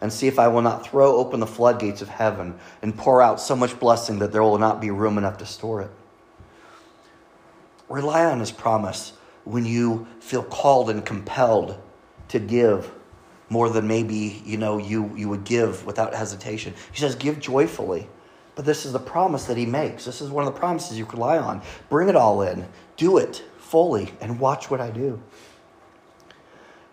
"and 0.00 0.10
see 0.10 0.26
if 0.26 0.38
I 0.38 0.48
will 0.48 0.62
not 0.62 0.86
throw 0.86 1.16
open 1.16 1.40
the 1.40 1.46
floodgates 1.46 2.00
of 2.00 2.08
heaven 2.08 2.54
and 2.80 2.96
pour 2.96 3.20
out 3.20 3.42
so 3.42 3.54
much 3.54 3.78
blessing 3.78 4.20
that 4.20 4.32
there 4.32 4.42
will 4.42 4.56
not 4.56 4.80
be 4.80 4.90
room 4.90 5.18
enough 5.18 5.36
to 5.36 5.46
store 5.46 5.82
it." 5.82 5.90
Rely 7.90 8.24
on 8.24 8.40
his 8.40 8.52
promise 8.52 9.12
when 9.44 9.66
you 9.66 10.06
feel 10.18 10.42
called 10.42 10.88
and 10.88 11.04
compelled 11.04 11.76
to 12.28 12.38
give 12.38 12.90
more 13.48 13.68
than 13.68 13.86
maybe, 13.86 14.42
you 14.44 14.56
know, 14.56 14.78
you 14.78 15.12
you 15.16 15.28
would 15.28 15.44
give 15.44 15.86
without 15.86 16.14
hesitation. 16.14 16.74
He 16.92 17.00
says, 17.00 17.14
"Give 17.14 17.38
joyfully." 17.38 18.08
But 18.56 18.64
this 18.64 18.86
is 18.86 18.92
the 18.92 18.98
promise 18.98 19.44
that 19.44 19.58
he 19.58 19.66
makes. 19.66 20.06
This 20.06 20.22
is 20.22 20.30
one 20.30 20.46
of 20.46 20.52
the 20.52 20.58
promises 20.58 20.98
you 20.98 21.04
rely 21.04 21.36
on. 21.36 21.60
Bring 21.90 22.08
it 22.08 22.16
all 22.16 22.40
in, 22.40 22.66
do 22.96 23.18
it 23.18 23.44
fully, 23.58 24.14
and 24.20 24.40
watch 24.40 24.70
what 24.70 24.80
I 24.80 24.90
do. 24.90 25.20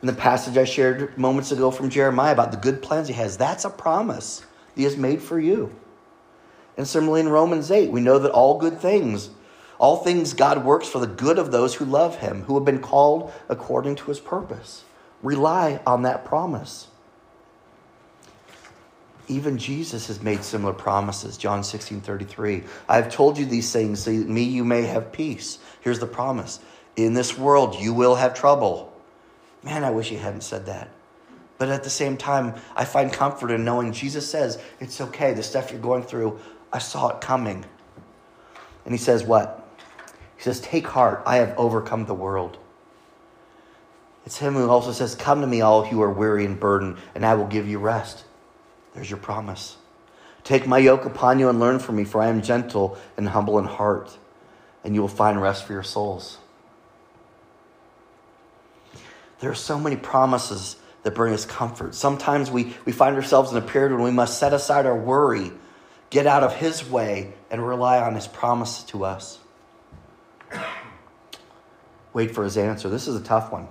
In 0.01 0.07
the 0.07 0.13
passage 0.13 0.57
I 0.57 0.65
shared 0.65 1.17
moments 1.17 1.53
ago 1.53 1.71
from 1.71 1.89
Jeremiah 1.89 2.33
about 2.33 2.51
the 2.51 2.57
good 2.57 2.81
plans 2.81 3.07
he 3.07 3.13
has, 3.13 3.37
that's 3.37 3.63
a 3.63 3.69
promise 3.69 4.45
he 4.75 4.83
has 4.83 4.97
made 4.97 5.21
for 5.21 5.39
you. 5.39 5.73
And 6.75 6.85
similarly 6.85 7.21
in 7.21 7.29
Romans 7.29 7.71
8, 7.71 7.89
we 7.89 8.01
know 8.01 8.19
that 8.19 8.31
all 8.31 8.57
good 8.57 8.81
things, 8.81 9.29
all 9.79 9.95
things 9.95 10.33
God 10.33 10.65
works 10.65 10.89
for 10.89 10.99
the 10.99 11.07
good 11.07 11.39
of 11.39 11.53
those 11.53 11.75
who 11.75 11.85
love 11.85 12.17
him, 12.17 12.41
who 12.43 12.55
have 12.55 12.65
been 12.65 12.79
called 12.79 13.31
according 13.47 13.95
to 13.95 14.05
his 14.05 14.19
purpose. 14.19 14.83
Rely 15.23 15.79
on 15.87 16.03
that 16.03 16.25
promise. 16.25 16.87
Even 19.29 19.57
Jesus 19.57 20.07
has 20.07 20.21
made 20.21 20.43
similar 20.43 20.73
promises. 20.73 21.37
John 21.37 21.63
16 21.63 22.01
33. 22.01 22.63
I 22.89 22.97
have 22.97 23.09
told 23.09 23.37
you 23.37 23.45
these 23.45 23.71
things 23.71 24.03
so 24.03 24.11
that 24.11 24.27
me 24.27 24.43
you 24.43 24.65
may 24.65 24.81
have 24.83 25.13
peace. 25.13 25.59
Here's 25.81 25.99
the 25.99 26.05
promise 26.05 26.59
In 26.97 27.13
this 27.13 27.37
world 27.37 27.75
you 27.79 27.93
will 27.93 28.15
have 28.15 28.33
trouble. 28.33 28.93
Man, 29.63 29.85
I 29.85 29.91
wish 29.91 30.09
he 30.09 30.17
hadn't 30.17 30.41
said 30.41 30.65
that. 30.65 30.89
But 31.57 31.69
at 31.69 31.83
the 31.83 31.89
same 31.89 32.17
time, 32.17 32.55
I 32.75 32.83
find 32.83 33.13
comfort 33.13 33.49
in 33.49 33.63
knowing 33.63 33.93
Jesus 33.93 34.29
says, 34.29 34.61
It's 34.81 34.99
okay. 34.99 35.33
The 35.33 35.43
stuff 35.43 35.71
you're 35.71 35.79
going 35.79 36.03
through, 36.03 36.39
I 36.73 36.79
saw 36.79 37.07
it 37.09 37.21
coming. 37.21 37.63
And 38.83 38.93
he 38.93 38.97
says, 38.97 39.23
What? 39.23 39.65
He 40.35 40.43
says, 40.43 40.59
Take 40.59 40.87
heart. 40.87 41.23
I 41.25 41.37
have 41.37 41.57
overcome 41.57 42.05
the 42.05 42.13
world. 42.13 42.57
It's 44.25 44.37
him 44.37 44.53
who 44.53 44.69
also 44.69 44.91
says, 44.91 45.15
Come 45.15 45.41
to 45.41 45.47
me, 45.47 45.61
all 45.61 45.83
who 45.85 46.01
are 46.01 46.11
weary 46.11 46.45
and 46.45 46.59
burdened, 46.59 46.97
and 47.13 47.25
I 47.25 47.35
will 47.35 47.47
give 47.47 47.67
you 47.67 47.79
rest. 47.79 48.23
There's 48.93 49.09
your 49.09 49.19
promise. 49.19 49.77
Take 50.43 50.67
my 50.67 50.77
yoke 50.77 51.05
upon 51.05 51.39
you 51.39 51.49
and 51.49 51.59
learn 51.59 51.79
from 51.79 51.95
me, 51.97 52.03
for 52.03 52.21
I 52.21 52.27
am 52.27 52.41
gentle 52.41 52.97
and 53.17 53.27
humble 53.29 53.59
in 53.59 53.65
heart, 53.65 54.17
and 54.83 54.95
you 54.95 55.01
will 55.01 55.07
find 55.07 55.41
rest 55.41 55.65
for 55.65 55.73
your 55.73 55.83
souls. 55.83 56.37
There 59.39 59.51
are 59.51 59.55
so 59.55 59.79
many 59.79 59.97
promises 59.97 60.77
that 61.03 61.15
bring 61.15 61.33
us 61.33 61.45
comfort. 61.45 61.95
Sometimes 61.95 62.49
we, 62.49 62.73
we 62.85 62.93
find 62.93 63.15
ourselves 63.15 63.51
in 63.51 63.57
a 63.57 63.61
period 63.61 63.91
when 63.91 64.03
we 64.03 64.11
must 64.11 64.39
set 64.39 64.53
aside 64.53 64.85
our 64.85 64.97
worry, 64.97 65.51
get 66.09 66.27
out 66.27 66.43
of 66.43 66.55
His 66.55 66.89
way, 66.89 67.33
and 67.51 67.65
rely 67.65 68.01
on 68.01 68.15
His 68.15 68.27
promise 68.27 68.83
to 68.83 69.03
us. 69.03 69.39
Wait 72.13 72.33
for 72.33 72.45
His 72.45 72.57
answer. 72.57 72.87
This 72.87 73.07
is 73.09 73.19
a 73.19 73.23
tough 73.23 73.51
one 73.51 73.67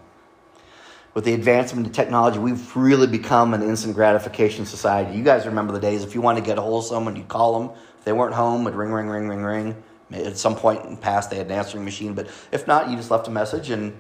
with 1.14 1.25
the 1.25 1.35
advancement 1.35 1.87
of 1.87 1.92
technology, 1.92 2.38
we've 2.38 2.75
really 2.76 3.07
become 3.07 3.52
an 3.54 3.62
instant 3.62 3.95
gratification 3.95 4.64
society. 4.64 5.16
You 5.16 5.23
guys 5.23 5.47
remember 5.47 5.73
the 5.73 5.81
days 5.81 6.04
if 6.04 6.14
you 6.14 6.21
wanted 6.21 6.40
to 6.40 6.47
get 6.47 6.59
a 6.59 6.62
hold 6.62 6.85
of 6.85 6.88
someone, 6.88 7.16
you'd 7.16 7.28
call 7.28 7.61
them. 7.61 7.76
If 7.99 8.04
they 8.04 8.12
weren't 8.12 8.35
home, 8.35 8.66
it'd 8.66 8.76
ring, 8.76 8.92
ring, 8.92 9.09
ring, 9.09 9.28
ring, 9.28 9.42
ring. 9.42 9.83
At 10.12 10.37
some 10.37 10.57
point 10.57 10.85
in 10.85 10.92
the 10.92 11.00
past, 11.00 11.31
they 11.31 11.37
had 11.37 11.47
an 11.47 11.52
answering 11.52 11.85
machine, 11.85 12.14
but 12.14 12.28
if 12.50 12.66
not, 12.66 12.90
you 12.90 12.97
just 12.97 13.11
left 13.11 13.28
a 13.28 13.31
message 13.31 13.71
and 13.71 13.97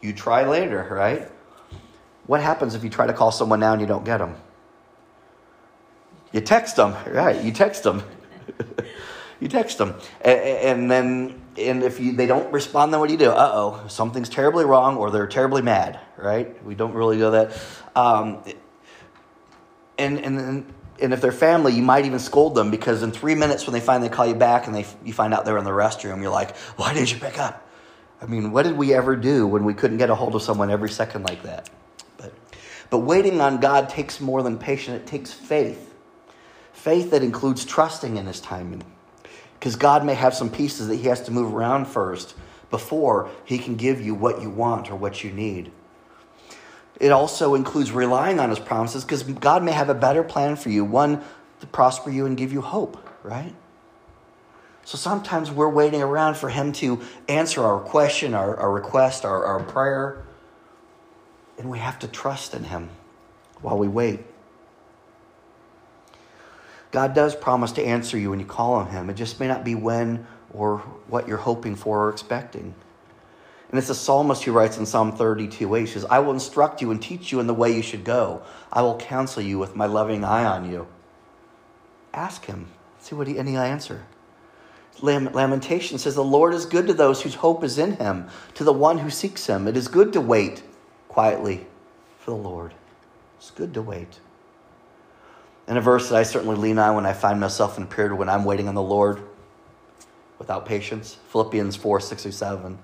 you 0.00 0.12
try 0.12 0.46
later, 0.46 0.86
right? 0.90 1.30
What 2.26 2.40
happens 2.40 2.74
if 2.74 2.84
you 2.84 2.90
try 2.90 3.06
to 3.06 3.12
call 3.12 3.30
someone 3.30 3.60
now 3.60 3.72
and 3.72 3.80
you 3.80 3.86
don't 3.86 4.04
get 4.04 4.18
them? 4.18 4.34
You 6.32 6.40
text 6.40 6.76
them, 6.76 6.94
right? 7.12 7.42
You 7.42 7.52
text 7.52 7.82
them. 7.84 8.02
you 9.40 9.48
text 9.48 9.78
them. 9.78 9.94
And, 10.20 10.90
then 10.90 11.40
and 11.58 11.82
if 11.82 12.00
you, 12.00 12.12
they 12.12 12.26
don't 12.26 12.52
respond, 12.52 12.92
then 12.92 13.00
what 13.00 13.06
do 13.06 13.12
you 13.12 13.18
do? 13.18 13.30
Uh 13.30 13.50
oh, 13.54 13.88
something's 13.88 14.28
terribly 14.28 14.64
wrong, 14.64 14.96
or 14.96 15.10
they're 15.10 15.26
terribly 15.26 15.62
mad, 15.62 16.00
right? 16.16 16.62
We 16.64 16.74
don't 16.74 16.94
really 16.94 17.18
go 17.18 17.32
that. 17.32 17.56
Um, 17.94 18.42
and 19.98 20.18
and 20.18 20.72
and 21.00 21.12
if 21.12 21.20
they're 21.20 21.32
family, 21.32 21.72
you 21.72 21.82
might 21.82 22.06
even 22.06 22.18
scold 22.18 22.54
them 22.54 22.70
because 22.70 23.02
in 23.02 23.12
three 23.12 23.34
minutes, 23.34 23.66
when 23.66 23.74
they 23.74 23.80
finally 23.80 24.08
call 24.08 24.26
you 24.26 24.34
back 24.34 24.66
and 24.66 24.74
they 24.74 24.86
you 25.04 25.12
find 25.12 25.34
out 25.34 25.44
they're 25.44 25.58
in 25.58 25.64
the 25.64 25.70
restroom, 25.70 26.20
you're 26.22 26.30
like, 26.30 26.56
"Why 26.76 26.94
didn't 26.94 27.12
you 27.12 27.18
pick 27.18 27.38
up?" 27.38 27.66
I 28.20 28.26
mean, 28.26 28.52
what 28.52 28.62
did 28.62 28.76
we 28.76 28.94
ever 28.94 29.16
do 29.16 29.46
when 29.46 29.64
we 29.64 29.74
couldn't 29.74 29.98
get 29.98 30.10
a 30.10 30.14
hold 30.14 30.34
of 30.34 30.42
someone 30.42 30.70
every 30.70 30.90
second 30.90 31.24
like 31.24 31.42
that? 31.42 31.70
But 32.16 32.32
but 32.90 32.98
waiting 32.98 33.40
on 33.40 33.58
God 33.58 33.88
takes 33.88 34.20
more 34.20 34.42
than 34.42 34.58
patience; 34.58 35.02
it 35.02 35.06
takes 35.06 35.32
faith, 35.32 35.94
faith 36.72 37.10
that 37.10 37.22
includes 37.22 37.64
trusting 37.64 38.16
in 38.16 38.26
His 38.26 38.40
timing 38.40 38.82
because 39.64 39.76
God 39.76 40.04
may 40.04 40.12
have 40.12 40.34
some 40.34 40.50
pieces 40.50 40.88
that 40.88 40.96
He 40.96 41.04
has 41.04 41.22
to 41.22 41.30
move 41.30 41.54
around 41.54 41.86
first 41.86 42.34
before 42.70 43.30
He 43.46 43.56
can 43.56 43.76
give 43.76 43.98
you 43.98 44.14
what 44.14 44.42
you 44.42 44.50
want 44.50 44.90
or 44.90 44.94
what 44.94 45.24
you 45.24 45.30
need. 45.30 45.72
It 47.00 47.12
also 47.12 47.54
includes 47.54 47.90
relying 47.90 48.38
on 48.40 48.50
His 48.50 48.58
promises 48.58 49.04
because 49.04 49.22
God 49.22 49.62
may 49.62 49.72
have 49.72 49.88
a 49.88 49.94
better 49.94 50.22
plan 50.22 50.56
for 50.56 50.68
you, 50.68 50.84
one 50.84 51.24
to 51.60 51.66
prosper 51.66 52.10
you 52.10 52.26
and 52.26 52.36
give 52.36 52.52
you 52.52 52.60
hope, 52.60 53.08
right? 53.22 53.54
So 54.84 54.98
sometimes 54.98 55.50
we're 55.50 55.70
waiting 55.70 56.02
around 56.02 56.36
for 56.36 56.50
Him 56.50 56.72
to 56.72 57.00
answer 57.26 57.64
our 57.64 57.80
question, 57.80 58.34
our, 58.34 58.54
our 58.58 58.70
request, 58.70 59.24
our, 59.24 59.46
our 59.46 59.60
prayer, 59.60 60.26
and 61.56 61.70
we 61.70 61.78
have 61.78 61.98
to 62.00 62.06
trust 62.06 62.52
in 62.52 62.64
Him 62.64 62.90
while 63.62 63.78
we 63.78 63.88
wait. 63.88 64.20
God 66.94 67.12
does 67.12 67.34
promise 67.34 67.72
to 67.72 67.82
answer 67.82 68.16
you 68.16 68.30
when 68.30 68.38
you 68.38 68.46
call 68.46 68.74
on 68.74 68.86
Him. 68.86 69.10
It 69.10 69.14
just 69.14 69.40
may 69.40 69.48
not 69.48 69.64
be 69.64 69.74
when 69.74 70.28
or 70.52 70.78
what 71.08 71.26
you're 71.26 71.38
hoping 71.38 71.74
for 71.74 72.04
or 72.04 72.08
expecting. 72.08 72.72
And 73.68 73.78
it's 73.80 73.88
the 73.88 73.96
psalmist 73.96 74.44
who 74.44 74.52
writes 74.52 74.78
in 74.78 74.86
Psalm 74.86 75.10
32 75.10 75.74
8, 75.74 75.80
he 75.80 75.86
says, 75.86 76.04
I 76.04 76.20
will 76.20 76.32
instruct 76.32 76.80
you 76.80 76.92
and 76.92 77.02
teach 77.02 77.32
you 77.32 77.40
in 77.40 77.48
the 77.48 77.52
way 77.52 77.74
you 77.74 77.82
should 77.82 78.04
go. 78.04 78.42
I 78.72 78.82
will 78.82 78.96
counsel 78.96 79.42
you 79.42 79.58
with 79.58 79.74
my 79.74 79.86
loving 79.86 80.22
eye 80.22 80.44
on 80.44 80.70
you. 80.70 80.86
Ask 82.12 82.44
him. 82.44 82.68
See 83.00 83.16
what 83.16 83.26
he, 83.26 83.40
any 83.40 83.56
answer. 83.56 84.04
Lamentation 85.02 85.98
says, 85.98 86.14
The 86.14 86.22
Lord 86.22 86.54
is 86.54 86.64
good 86.64 86.86
to 86.86 86.94
those 86.94 87.22
whose 87.22 87.34
hope 87.34 87.64
is 87.64 87.76
in 87.76 87.96
him, 87.96 88.28
to 88.54 88.62
the 88.62 88.72
one 88.72 88.98
who 88.98 89.10
seeks 89.10 89.48
him. 89.48 89.66
It 89.66 89.76
is 89.76 89.88
good 89.88 90.12
to 90.12 90.20
wait 90.20 90.62
quietly 91.08 91.66
for 92.20 92.30
the 92.30 92.36
Lord. 92.36 92.72
It's 93.38 93.50
good 93.50 93.74
to 93.74 93.82
wait. 93.82 94.20
And 95.66 95.78
a 95.78 95.80
verse 95.80 96.10
that 96.10 96.16
I 96.16 96.22
certainly 96.24 96.56
lean 96.56 96.78
on 96.78 96.94
when 96.94 97.06
I 97.06 97.12
find 97.12 97.40
myself 97.40 97.76
in 97.76 97.84
a 97.84 97.86
period 97.86 98.14
when 98.16 98.28
I'm 98.28 98.44
waiting 98.44 98.68
on 98.68 98.74
the 98.74 98.82
Lord 98.82 99.22
without 100.38 100.66
patience. 100.66 101.16
Philippians 101.28 101.76
4 101.76 102.00
6 102.00 102.22
through 102.22 102.32
7. 102.32 102.78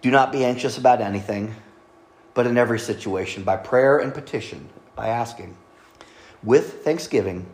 Do 0.00 0.10
not 0.10 0.32
be 0.32 0.44
anxious 0.44 0.78
about 0.78 1.00
anything, 1.00 1.54
but 2.34 2.46
in 2.46 2.56
every 2.56 2.78
situation, 2.78 3.42
by 3.42 3.56
prayer 3.56 3.98
and 3.98 4.14
petition, 4.14 4.68
by 4.94 5.08
asking, 5.08 5.56
with 6.42 6.84
thanksgiving, 6.84 7.46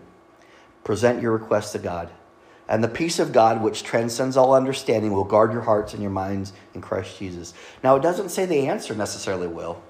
present 0.82 1.22
your 1.22 1.32
requests 1.32 1.72
to 1.72 1.78
God. 1.78 2.10
And 2.68 2.82
the 2.82 2.88
peace 2.88 3.18
of 3.18 3.32
God, 3.32 3.62
which 3.62 3.82
transcends 3.82 4.36
all 4.36 4.54
understanding, 4.54 5.12
will 5.12 5.24
guard 5.24 5.52
your 5.52 5.62
hearts 5.62 5.92
and 5.92 6.02
your 6.02 6.10
minds 6.10 6.52
in 6.74 6.80
Christ 6.80 7.18
Jesus. 7.18 7.52
Now, 7.82 7.96
it 7.96 8.02
doesn't 8.02 8.30
say 8.30 8.46
the 8.46 8.68
answer 8.68 8.94
necessarily 8.94 9.46
will. 9.46 9.82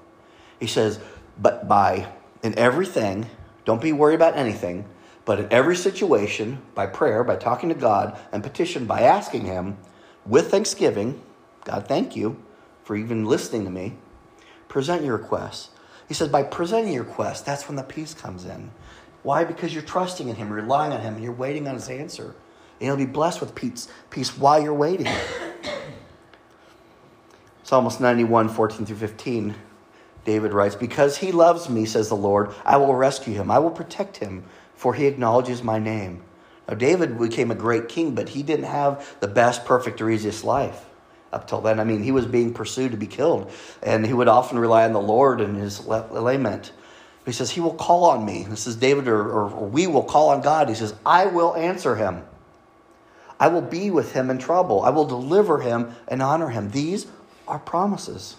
He 0.59 0.67
says, 0.67 0.99
but 1.37 1.67
by 1.67 2.07
in 2.43 2.57
everything, 2.57 3.29
don't 3.65 3.81
be 3.81 3.91
worried 3.91 4.15
about 4.15 4.37
anything, 4.37 4.85
but 5.25 5.39
in 5.39 5.51
every 5.51 5.75
situation, 5.75 6.61
by 6.75 6.85
prayer, 6.85 7.23
by 7.23 7.35
talking 7.35 7.69
to 7.69 7.75
God, 7.75 8.17
and 8.31 8.43
petition, 8.43 8.85
by 8.85 9.01
asking 9.01 9.45
Him 9.45 9.77
with 10.25 10.51
thanksgiving, 10.51 11.21
God, 11.63 11.87
thank 11.87 12.15
you 12.15 12.41
for 12.83 12.95
even 12.95 13.25
listening 13.25 13.65
to 13.65 13.71
me, 13.71 13.95
present 14.67 15.03
your 15.03 15.17
requests. 15.17 15.69
He 16.07 16.13
says, 16.13 16.29
by 16.29 16.43
presenting 16.43 16.93
your 16.93 17.03
request, 17.03 17.45
that's 17.45 17.67
when 17.67 17.75
the 17.75 17.83
peace 17.83 18.13
comes 18.13 18.45
in. 18.45 18.69
Why? 19.23 19.43
Because 19.43 19.73
you're 19.73 19.81
trusting 19.81 20.29
in 20.29 20.35
Him, 20.35 20.53
relying 20.53 20.93
on 20.93 21.01
Him, 21.01 21.15
and 21.15 21.23
you're 21.23 21.33
waiting 21.33 21.67
on 21.67 21.73
His 21.73 21.89
answer. 21.89 22.35
And 22.79 22.87
you'll 22.87 22.97
be 22.97 23.07
blessed 23.07 23.41
with 23.41 23.55
peace, 23.55 23.87
peace 24.11 24.37
while 24.37 24.61
you're 24.61 24.73
waiting. 24.73 25.07
Psalms 27.63 27.99
91, 27.99 28.49
14 28.49 28.85
through 28.85 28.97
15. 28.97 29.55
David 30.25 30.51
writes, 30.53 30.75
Because 30.75 31.17
he 31.17 31.31
loves 31.31 31.69
me, 31.69 31.85
says 31.85 32.09
the 32.09 32.15
Lord, 32.15 32.53
I 32.65 32.77
will 32.77 32.95
rescue 32.95 33.35
him. 33.35 33.49
I 33.49 33.59
will 33.59 33.71
protect 33.71 34.17
him, 34.17 34.43
for 34.75 34.93
he 34.93 35.05
acknowledges 35.05 35.63
my 35.63 35.79
name. 35.79 36.23
Now, 36.67 36.73
David 36.73 37.17
became 37.17 37.51
a 37.51 37.55
great 37.55 37.87
king, 37.87 38.15
but 38.15 38.29
he 38.29 38.43
didn't 38.43 38.65
have 38.65 39.15
the 39.19 39.27
best, 39.27 39.65
perfect, 39.65 40.01
or 40.01 40.09
easiest 40.09 40.43
life 40.43 40.85
up 41.31 41.47
till 41.47 41.61
then. 41.61 41.79
I 41.79 41.83
mean, 41.83 42.01
he 42.01 42.11
was 42.11 42.25
being 42.25 42.53
pursued 42.53 42.91
to 42.91 42.97
be 42.97 43.07
killed, 43.07 43.51
and 43.83 44.05
he 44.05 44.13
would 44.13 44.27
often 44.27 44.57
rely 44.57 44.85
on 44.85 44.93
the 44.93 45.01
Lord 45.01 45.41
in 45.41 45.55
his 45.55 45.85
lament. 45.85 46.71
He 47.25 47.31
says, 47.31 47.51
He 47.51 47.61
will 47.61 47.73
call 47.73 48.05
on 48.05 48.25
me. 48.25 48.45
This 48.49 48.65
is 48.65 48.75
David, 48.75 49.07
or, 49.07 49.21
or, 49.21 49.51
or 49.51 49.67
we 49.67 49.85
will 49.85 50.03
call 50.03 50.29
on 50.29 50.41
God. 50.41 50.69
He 50.69 50.75
says, 50.75 50.95
I 51.05 51.27
will 51.27 51.55
answer 51.55 51.95
him. 51.95 52.23
I 53.39 53.49
will 53.49 53.61
be 53.61 53.91
with 53.91 54.13
him 54.13 54.29
in 54.29 54.37
trouble. 54.37 54.81
I 54.81 54.89
will 54.89 55.05
deliver 55.05 55.59
him 55.59 55.93
and 56.07 56.21
honor 56.21 56.49
him. 56.49 56.71
These 56.71 57.05
are 57.47 57.59
promises. 57.59 58.37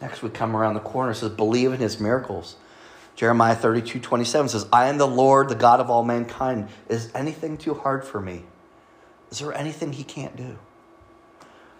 Next, 0.00 0.22
we 0.22 0.30
come 0.30 0.56
around 0.56 0.74
the 0.74 0.80
corner. 0.80 1.12
It 1.12 1.16
says, 1.16 1.30
Believe 1.30 1.72
in 1.72 1.80
his 1.80 2.00
miracles. 2.00 2.56
Jeremiah 3.16 3.54
32 3.54 4.00
27 4.00 4.48
says, 4.48 4.66
I 4.72 4.88
am 4.88 4.98
the 4.98 5.06
Lord, 5.06 5.48
the 5.48 5.54
God 5.54 5.80
of 5.80 5.90
all 5.90 6.04
mankind. 6.04 6.68
Is 6.88 7.10
anything 7.14 7.58
too 7.58 7.74
hard 7.74 8.04
for 8.04 8.20
me? 8.20 8.44
Is 9.30 9.40
there 9.40 9.52
anything 9.52 9.92
he 9.92 10.04
can't 10.04 10.36
do? 10.36 10.58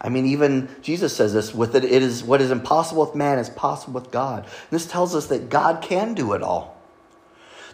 I 0.01 0.09
mean, 0.09 0.27
even 0.27 0.69
Jesus 0.83 1.15
says 1.15 1.33
this 1.33 1.55
with 1.55 1.75
it, 1.77 1.85
it 1.85 2.03
is 2.03 2.25
what 2.25 2.41
is 2.41 2.51
impossible 2.51 3.05
with 3.05 3.15
man 3.15 3.39
is 3.39 3.51
possible 3.51 4.01
with 4.01 4.11
God. 4.11 4.45
And 4.45 4.71
this 4.71 4.87
tells 4.87 5.15
us 5.15 5.27
that 5.27 5.51
God 5.51 5.83
can 5.83 6.15
do 6.15 6.33
it 6.33 6.43
all. 6.43 6.81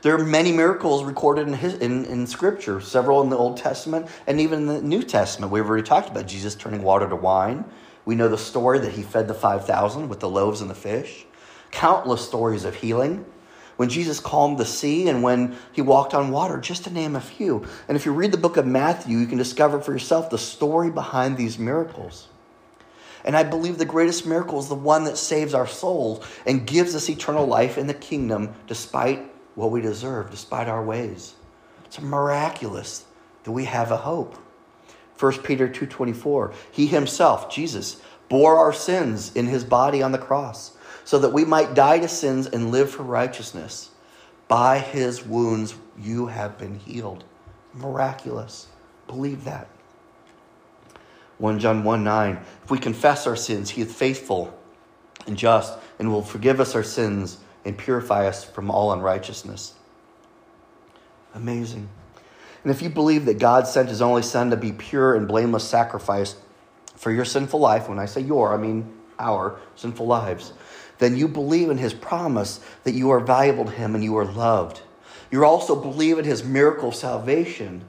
There 0.02 0.14
are 0.14 0.24
many 0.24 0.52
miracles 0.52 1.04
recorded 1.04 1.48
in, 1.48 1.54
his, 1.54 1.74
in, 1.74 2.04
in 2.04 2.26
Scripture, 2.26 2.80
several 2.80 3.22
in 3.22 3.30
the 3.30 3.36
Old 3.36 3.56
Testament 3.56 4.08
and 4.26 4.40
even 4.40 4.60
in 4.60 4.66
the 4.66 4.82
New 4.82 5.02
Testament. 5.02 5.50
We've 5.50 5.68
already 5.68 5.86
talked 5.86 6.08
about 6.08 6.26
Jesus 6.26 6.54
turning 6.54 6.82
water 6.82 7.08
to 7.08 7.16
wine. 7.16 7.64
We 8.06 8.14
know 8.14 8.28
the 8.28 8.38
story 8.38 8.78
that 8.78 8.92
he 8.92 9.02
fed 9.02 9.28
the 9.28 9.34
5,000 9.34 10.08
with 10.08 10.20
the 10.20 10.28
loaves 10.30 10.62
and 10.62 10.70
the 10.70 10.75
fish. 10.75 11.26
Countless 11.70 12.26
stories 12.26 12.64
of 12.64 12.76
healing. 12.76 13.26
When 13.76 13.90
Jesus 13.90 14.20
calmed 14.20 14.56
the 14.56 14.64
sea 14.64 15.08
and 15.08 15.22
when 15.22 15.56
he 15.72 15.82
walked 15.82 16.14
on 16.14 16.30
water, 16.30 16.58
just 16.58 16.84
to 16.84 16.90
name 16.90 17.14
a 17.14 17.20
few. 17.20 17.66
And 17.88 17.96
if 17.96 18.06
you 18.06 18.12
read 18.12 18.32
the 18.32 18.38
book 18.38 18.56
of 18.56 18.66
Matthew, 18.66 19.18
you 19.18 19.26
can 19.26 19.36
discover 19.36 19.80
for 19.80 19.92
yourself 19.92 20.30
the 20.30 20.38
story 20.38 20.90
behind 20.90 21.36
these 21.36 21.58
miracles. 21.58 22.28
And 23.25 23.36
I 23.36 23.42
believe 23.42 23.76
the 23.76 23.84
greatest 23.84 24.25
miracle 24.25 24.60
is 24.60 24.68
the 24.68 24.76
one 24.76 25.04
that 25.04 25.18
saves 25.18 25.52
our 25.52 25.66
souls 25.66 26.25
and 26.46 26.66
gives 26.66 26.94
us 26.94 27.10
eternal 27.10 27.44
life 27.44 27.76
in 27.76 27.88
the 27.88 27.92
kingdom 27.94 28.54
despite 28.68 29.30
what 29.56 29.72
we 29.72 29.80
deserve, 29.80 30.30
despite 30.30 30.68
our 30.68 30.82
ways. 30.82 31.34
It's 31.86 32.00
miraculous 32.00 33.04
that 33.42 33.50
we 33.50 33.64
have 33.64 33.90
a 33.90 33.96
hope. 33.96 34.38
1 35.18 35.42
Peter 35.42 35.68
2:24 35.68 36.52
He 36.70 36.87
himself, 36.87 37.50
Jesus, 37.50 38.00
bore 38.28 38.56
our 38.56 38.73
sins 38.73 39.32
in 39.35 39.46
his 39.46 39.64
body 39.64 40.02
on 40.02 40.12
the 40.12 40.18
cross 40.18 40.73
so 41.04 41.18
that 41.18 41.32
we 41.32 41.44
might 41.44 41.75
die 41.75 41.99
to 42.00 42.08
sins 42.08 42.46
and 42.46 42.70
live 42.70 42.90
for 42.90 43.02
righteousness. 43.02 43.90
By 44.49 44.78
his 44.78 45.25
wounds 45.25 45.75
you 45.99 46.26
have 46.26 46.58
been 46.58 46.75
healed. 46.75 47.25
Miraculous. 47.75 48.66
Believe 49.06 49.44
that. 49.44 49.68
1 51.38 51.58
John 51.58 51.85
1 51.85 52.04
9. 52.04 52.38
If 52.64 52.70
we 52.70 52.78
confess 52.78 53.26
our 53.26 53.37
sins, 53.37 53.70
he 53.70 53.82
is 53.82 53.94
faithful 53.94 54.56
and 55.26 55.37
just 55.37 55.78
and 55.99 56.11
will 56.11 56.23
forgive 56.23 56.61
us 56.61 56.75
our 56.75 56.82
sins 56.82 57.38
and 57.64 57.76
purify 57.76 58.26
us 58.26 58.44
from 58.44 58.70
all 58.70 58.92
unrighteousness. 58.92 59.75
Amazing. 61.35 61.88
And 62.66 62.75
if 62.75 62.82
you 62.82 62.90
believe 62.90 63.26
that 63.26 63.38
God 63.38 63.68
sent 63.68 63.90
his 63.90 64.02
only 64.02 64.23
Son 64.23 64.50
to 64.50 64.56
be 64.56 64.73
pure 64.73 65.14
and 65.14 65.28
blameless 65.28 65.62
sacrifice 65.62 66.35
for 66.96 67.12
your 67.12 67.25
sinful 67.25 67.61
life, 67.61 67.88
when 67.88 68.00
I 68.00 68.06
say 68.06 68.23
your, 68.23 68.52
I 68.52 68.56
mean 68.56 68.92
our 69.20 69.61
sinful 69.76 70.04
lives, 70.04 70.52
then 70.99 71.16
you 71.16 71.28
believe 71.28 71.70
in 71.70 71.78
his 71.78 71.94
promise 71.94 72.58
that 72.82 72.90
you 72.90 73.11
are 73.11 73.20
valuable 73.20 73.66
to 73.66 73.70
him 73.70 73.94
and 73.94 74.02
you 74.02 74.16
are 74.18 74.25
loved. 74.25 74.80
You 75.30 75.44
also 75.44 75.80
believe 75.80 76.18
in 76.18 76.25
his 76.25 76.42
miracle 76.42 76.88
of 76.88 76.96
salvation 76.96 77.85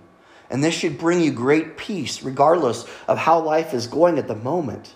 and 0.52 0.64
this 0.64 0.76
should 0.76 1.00
bring 1.00 1.22
you 1.22 1.32
great 1.32 1.76
peace, 1.78 2.22
regardless 2.22 2.86
of 3.08 3.18
how 3.18 3.40
life 3.40 3.74
is 3.74 3.88
going 3.88 4.20
at 4.20 4.28
the 4.28 4.36
moment. 4.36 4.94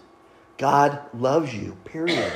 God 0.59 1.01
loves 1.11 1.55
you, 1.55 1.75
period. 1.85 2.31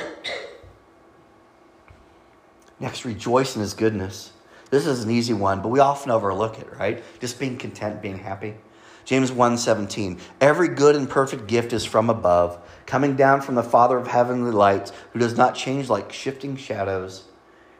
Next, 2.80 3.04
rejoice 3.04 3.54
in 3.54 3.62
his 3.62 3.72
goodness. 3.72 4.32
This 4.70 4.86
is 4.86 5.04
an 5.04 5.10
easy 5.10 5.32
one, 5.32 5.62
but 5.62 5.68
we 5.68 5.78
often 5.78 6.10
overlook 6.10 6.58
it, 6.58 6.68
right? 6.78 7.02
Just 7.20 7.38
being 7.38 7.56
content, 7.56 8.02
being 8.02 8.18
happy. 8.18 8.56
James 9.04 9.30
1:17 9.30 10.18
Every 10.40 10.68
good 10.68 10.96
and 10.96 11.08
perfect 11.08 11.46
gift 11.46 11.72
is 11.72 11.84
from 11.84 12.10
above, 12.10 12.58
coming 12.86 13.16
down 13.16 13.40
from 13.40 13.54
the 13.54 13.62
Father 13.62 13.96
of 13.96 14.08
heavenly 14.08 14.50
lights, 14.50 14.92
who 15.12 15.18
does 15.18 15.36
not 15.36 15.54
change 15.54 15.88
like 15.88 16.12
shifting 16.12 16.56
shadows 16.56 17.24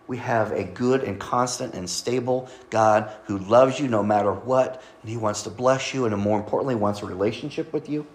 we 0.07 0.19
have 0.19 0.53
a 0.53 0.65
good 0.65 1.03
and 1.03 1.19
constant 1.19 1.75
and 1.75 1.89
stable 1.89 2.49
God 2.71 3.13
who 3.25 3.39
loves 3.39 3.81
you 3.81 3.89
no 3.89 4.03
matter 4.03 4.33
what, 4.33 4.83
and 5.03 5.11
He 5.11 5.17
wants 5.17 5.43
to 5.43 5.51
bless 5.51 5.93
you, 5.93 6.05
and 6.05 6.17
more 6.17 6.39
importantly, 6.39 6.75
wants 6.75 7.03
a 7.03 7.07
relationship 7.07 7.73
with 7.73 7.89
you. 7.89 8.07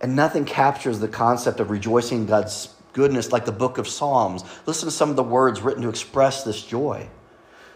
And 0.00 0.16
nothing 0.16 0.44
captures 0.44 0.98
the 0.98 1.08
concept 1.08 1.60
of 1.60 1.70
rejoicing 1.70 2.22
in 2.22 2.26
God's 2.26 2.68
goodness 2.96 3.30
like 3.30 3.44
the 3.44 3.52
book 3.52 3.76
of 3.76 3.86
Psalms. 3.86 4.42
Listen 4.64 4.88
to 4.88 4.90
some 4.90 5.10
of 5.10 5.16
the 5.16 5.22
words 5.22 5.60
written 5.60 5.82
to 5.82 5.90
express 5.90 6.42
this 6.42 6.62
joy. 6.62 7.06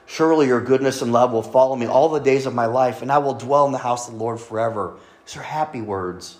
Surely 0.06 0.46
your 0.46 0.62
goodness 0.62 1.02
and 1.02 1.12
love 1.12 1.30
will 1.30 1.42
follow 1.42 1.76
me 1.76 1.86
all 1.86 2.08
the 2.08 2.18
days 2.18 2.46
of 2.46 2.54
my 2.54 2.64
life, 2.64 3.02
and 3.02 3.12
I 3.12 3.18
will 3.18 3.34
dwell 3.34 3.66
in 3.66 3.72
the 3.72 3.78
house 3.78 4.08
of 4.08 4.14
the 4.14 4.20
Lord 4.20 4.40
forever. 4.40 4.96
These 5.26 5.36
are 5.36 5.42
happy 5.42 5.82
words. 5.82 6.38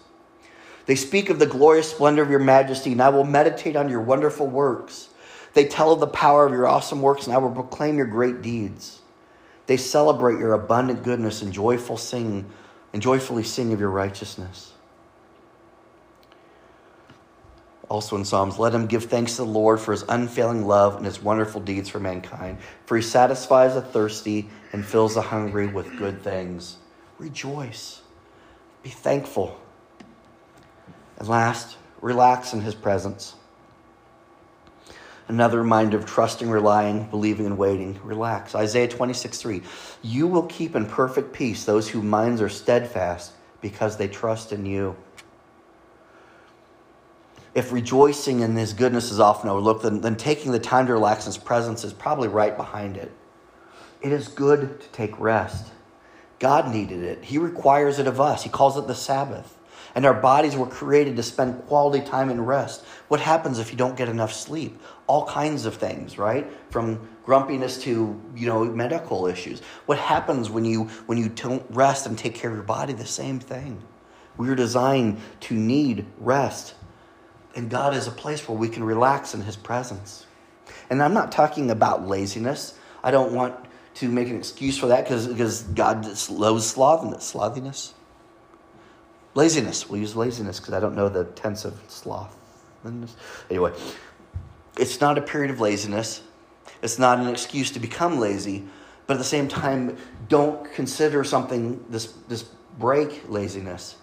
They 0.86 0.96
speak 0.96 1.28
of 1.28 1.38
the 1.38 1.46
glorious 1.46 1.90
splendor 1.90 2.22
of 2.22 2.30
your 2.30 2.40
majesty, 2.40 2.92
and 2.92 3.02
I 3.02 3.10
will 3.10 3.22
meditate 3.22 3.76
on 3.76 3.90
your 3.90 4.00
wonderful 4.00 4.46
works. 4.46 5.10
They 5.52 5.66
tell 5.66 5.92
of 5.92 6.00
the 6.00 6.06
power 6.06 6.46
of 6.46 6.52
your 6.52 6.66
awesome 6.66 7.02
works, 7.02 7.26
and 7.26 7.34
I 7.34 7.38
will 7.38 7.52
proclaim 7.52 7.98
your 7.98 8.06
great 8.06 8.40
deeds. 8.40 9.02
They 9.66 9.76
celebrate 9.76 10.38
your 10.38 10.54
abundant 10.54 11.04
goodness 11.04 11.42
and 11.42 11.52
joyful 11.52 11.98
sing 11.98 12.50
and 12.92 13.02
joyfully 13.02 13.44
sing 13.44 13.74
of 13.74 13.78
your 13.78 13.90
righteousness. 13.90 14.69
Also 17.90 18.14
in 18.16 18.24
Psalms, 18.24 18.56
let 18.56 18.72
him 18.72 18.86
give 18.86 19.06
thanks 19.06 19.32
to 19.32 19.42
the 19.42 19.50
Lord 19.50 19.80
for 19.80 19.90
his 19.90 20.04
unfailing 20.08 20.64
love 20.64 20.96
and 20.96 21.04
his 21.04 21.20
wonderful 21.20 21.60
deeds 21.60 21.88
for 21.88 21.98
mankind. 21.98 22.58
For 22.86 22.96
he 22.96 23.02
satisfies 23.02 23.74
the 23.74 23.82
thirsty 23.82 24.48
and 24.72 24.86
fills 24.86 25.16
the 25.16 25.22
hungry 25.22 25.66
with 25.66 25.98
good 25.98 26.22
things. 26.22 26.76
Rejoice. 27.18 28.00
Be 28.84 28.90
thankful. 28.90 29.60
And 31.18 31.26
last, 31.26 31.76
relax 32.00 32.54
in 32.54 32.60
his 32.60 32.76
presence. 32.76 33.34
Another 35.26 35.58
reminder 35.58 35.96
of 35.96 36.06
trusting, 36.06 36.48
relying, 36.48 37.10
believing, 37.10 37.46
and 37.46 37.58
waiting. 37.58 37.98
Relax. 38.04 38.54
Isaiah 38.54 38.88
26, 38.88 39.38
3. 39.38 39.62
You 40.02 40.28
will 40.28 40.44
keep 40.44 40.76
in 40.76 40.86
perfect 40.86 41.32
peace 41.32 41.64
those 41.64 41.88
whose 41.88 42.04
minds 42.04 42.40
are 42.40 42.48
steadfast 42.48 43.32
because 43.60 43.96
they 43.96 44.08
trust 44.08 44.52
in 44.52 44.64
you. 44.64 44.96
If 47.54 47.72
rejoicing 47.72 48.40
in 48.40 48.54
his 48.54 48.72
goodness 48.72 49.10
is 49.10 49.20
often 49.20 49.50
overlooked, 49.50 49.82
then, 49.82 50.00
then 50.00 50.16
taking 50.16 50.52
the 50.52 50.60
time 50.60 50.86
to 50.86 50.92
relax 50.92 51.26
in 51.26 51.32
his 51.32 51.38
presence 51.38 51.84
is 51.84 51.92
probably 51.92 52.28
right 52.28 52.56
behind 52.56 52.96
it. 52.96 53.10
It 54.00 54.12
is 54.12 54.28
good 54.28 54.80
to 54.80 54.88
take 54.88 55.18
rest. 55.18 55.72
God 56.38 56.72
needed 56.72 57.02
it, 57.02 57.24
he 57.24 57.38
requires 57.38 57.98
it 57.98 58.06
of 58.06 58.20
us. 58.20 58.42
He 58.42 58.48
calls 58.48 58.76
it 58.76 58.86
the 58.86 58.94
Sabbath 58.94 59.58
and 59.94 60.06
our 60.06 60.14
bodies 60.14 60.56
were 60.56 60.66
created 60.66 61.16
to 61.16 61.22
spend 61.22 61.66
quality 61.66 62.04
time 62.04 62.30
in 62.30 62.40
rest. 62.40 62.84
What 63.08 63.20
happens 63.20 63.58
if 63.58 63.70
you 63.70 63.76
don't 63.76 63.96
get 63.96 64.08
enough 64.08 64.32
sleep? 64.32 64.80
All 65.06 65.26
kinds 65.26 65.66
of 65.66 65.76
things, 65.76 66.18
right? 66.18 66.50
From 66.70 67.08
grumpiness 67.24 67.82
to, 67.82 68.20
you 68.36 68.46
know, 68.46 68.64
medical 68.64 69.26
issues. 69.26 69.60
What 69.86 69.98
happens 69.98 70.50
when 70.50 70.64
you 70.64 70.84
when 71.06 71.18
you 71.18 71.28
don't 71.28 71.64
rest 71.70 72.06
and 72.06 72.16
take 72.16 72.34
care 72.34 72.50
of 72.50 72.56
your 72.56 72.64
body? 72.64 72.92
The 72.92 73.06
same 73.06 73.40
thing. 73.40 73.82
We 74.36 74.48
are 74.48 74.54
designed 74.54 75.20
to 75.40 75.54
need 75.54 76.06
rest. 76.18 76.74
And 77.54 77.68
God 77.68 77.94
is 77.94 78.06
a 78.06 78.12
place 78.12 78.48
where 78.48 78.56
we 78.56 78.68
can 78.68 78.84
relax 78.84 79.34
in 79.34 79.42
his 79.42 79.56
presence. 79.56 80.26
And 80.88 81.02
I'm 81.02 81.14
not 81.14 81.32
talking 81.32 81.70
about 81.70 82.06
laziness. 82.06 82.74
I 83.02 83.10
don't 83.10 83.32
want 83.32 83.54
to 83.94 84.08
make 84.08 84.28
an 84.28 84.36
excuse 84.36 84.78
for 84.78 84.86
that 84.86 85.04
because 85.04 85.62
God 85.62 86.04
loves 86.04 86.72
slothiness. 86.74 87.92
Laziness. 89.34 89.88
We'll 89.88 90.00
use 90.00 90.16
laziness 90.16 90.60
because 90.60 90.74
I 90.74 90.80
don't 90.80 90.94
know 90.94 91.08
the 91.08 91.24
tense 91.24 91.64
of 91.64 91.78
sloth. 91.88 92.36
Anyway, 93.50 93.72
it's 94.78 95.00
not 95.00 95.18
a 95.18 95.22
period 95.22 95.50
of 95.50 95.60
laziness. 95.60 96.22
It's 96.82 96.98
not 96.98 97.18
an 97.18 97.28
excuse 97.28 97.70
to 97.72 97.80
become 97.80 98.18
lazy, 98.18 98.64
but 99.06 99.14
at 99.14 99.18
the 99.18 99.24
same 99.24 99.48
time, 99.48 99.98
don't 100.28 100.72
consider 100.72 101.24
something 101.24 101.84
this 101.90 102.12
this 102.28 102.44
break 102.78 103.28
laziness. 103.28 103.96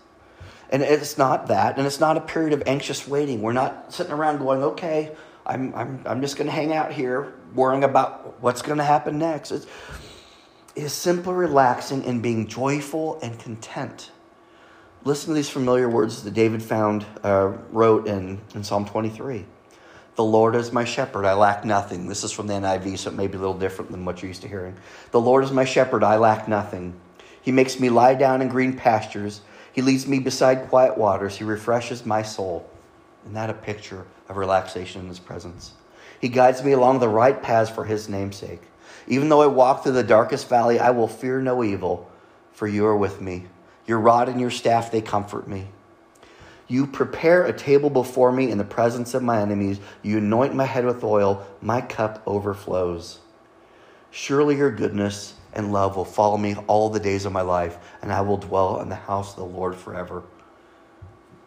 And 0.70 0.84
it's 0.84 1.18
not 1.18 1.48
that, 1.48 1.78
and 1.78 1.88
it's 1.88 2.00
not 2.00 2.18
a 2.18 2.22
period 2.22 2.54
of 2.54 2.64
anxious 2.66 3.08
waiting. 3.08 3.42
We're 3.42 3.54
not 3.54 3.94
sitting 3.94 4.12
around 4.12 4.40
going, 4.40 4.64
okay, 4.64 5.16
I'm, 5.46 5.74
I'm, 5.74 6.02
I'm 6.06 6.22
just 6.22 6.36
going 6.36 6.48
to 6.48 6.54
hang 6.54 6.74
out 6.74 6.92
here 6.92 7.34
worrying 7.56 7.86
about 7.86 8.42
what's 8.42 8.62
going 8.62 8.78
to 8.80 8.84
happen 8.84 9.18
next. 9.18 9.52
It's, 9.52 9.66
it's 10.76 10.94
simply 10.94 11.34
relaxing 11.34 12.06
and 12.06 12.22
being 12.22 12.48
joyful 12.48 13.18
and 13.22 13.40
content. 13.40 14.12
Listen 15.06 15.30
to 15.30 15.36
these 15.36 15.50
familiar 15.50 15.88
words 15.88 16.24
that 16.24 16.34
David 16.34 16.62
found, 16.62 17.06
uh, 17.24 17.54
wrote 17.72 18.08
in, 18.08 18.42
in 18.54 18.64
Psalm 18.64 18.86
23. 18.86 19.46
The 20.18 20.24
Lord 20.24 20.56
is 20.56 20.74
my 20.74 20.84
shepherd, 20.84 21.26
I 21.26 21.34
lack 21.34 21.64
nothing. 21.64 22.08
This 22.08 22.24
is 22.24 22.32
from 22.32 22.48
the 22.48 22.56
NIV, 22.56 22.98
so 22.98 23.12
it 23.12 23.16
may 23.16 23.28
be 23.28 23.38
a 23.38 23.40
little 23.40 23.58
different 23.58 23.92
than 23.92 24.04
what 24.04 24.22
you're 24.22 24.28
used 24.28 24.42
to 24.42 24.48
hearing. 24.48 24.76
The 25.12 25.22
Lord 25.22 25.44
is 25.44 25.52
my 25.52 25.64
shepherd, 25.64 26.04
I 26.04 26.18
lack 26.18 26.48
nothing. 26.48 27.00
He 27.42 27.52
makes 27.52 27.80
me 27.80 27.90
lie 27.90 28.16
down 28.16 28.42
in 28.42 28.50
green 28.50 28.76
pastures. 28.76 29.42
He 29.78 29.84
leads 29.84 30.08
me 30.08 30.18
beside 30.18 30.70
quiet 30.70 30.98
waters. 30.98 31.38
He 31.38 31.44
refreshes 31.44 32.04
my 32.04 32.24
soul. 32.24 32.68
Isn't 33.22 33.36
that 33.36 33.52
a 33.52 33.54
picture 33.54 34.08
of 34.28 34.36
relaxation 34.36 35.02
in 35.02 35.08
His 35.08 35.20
presence? 35.20 35.74
He 36.20 36.30
guides 36.30 36.64
me 36.64 36.72
along 36.72 36.98
the 36.98 37.08
right 37.08 37.40
paths 37.40 37.70
for 37.70 37.86
His 37.86 38.10
namesake. 38.10 38.64
Even 39.06 39.30
though 39.30 39.44
I 39.44 39.46
walk 39.46 39.84
through 39.84 39.92
the 39.92 40.02
darkest 40.02 40.50
valley, 40.50 40.80
I 40.80 40.90
will 40.90 41.08
fear 41.08 41.42
no 41.42 41.64
evil, 41.64 42.10
for 42.54 42.66
you 42.66 42.88
are 42.88 42.98
with 42.98 43.22
me. 43.22 43.46
Your 43.86 44.00
rod 44.00 44.30
and 44.30 44.42
your 44.42 44.50
staff, 44.50 44.92
they 44.92 45.00
comfort 45.00 45.48
me. 45.48 45.68
You 46.68 46.88
prepare 46.88 47.46
a 47.46 47.54
table 47.54 47.92
before 47.92 48.32
me 48.32 48.50
in 48.50 48.58
the 48.58 48.64
presence 48.64 49.14
of 49.14 49.22
my 49.22 49.40
enemies. 49.40 49.80
You 50.02 50.18
anoint 50.18 50.56
my 50.56 50.66
head 50.66 50.86
with 50.86 51.04
oil. 51.04 51.46
My 51.62 51.82
cup 51.82 52.24
overflows. 52.26 53.20
Surely 54.10 54.58
your 54.58 54.72
goodness 54.72 55.36
and 55.58 55.74
love 55.74 55.98
will 55.98 56.06
follow 56.06 56.38
me 56.38 56.56
all 56.68 56.90
the 56.90 57.00
days 57.00 57.26
of 57.26 57.34
my 57.34 57.42
life, 57.42 57.80
and 58.02 58.12
I 58.14 58.22
will 58.22 58.38
dwell 58.38 58.80
in 58.80 58.90
the 58.90 58.96
house 58.96 59.32
of 59.32 59.38
the 59.38 59.58
Lord 59.58 59.76
forever. 59.76 60.24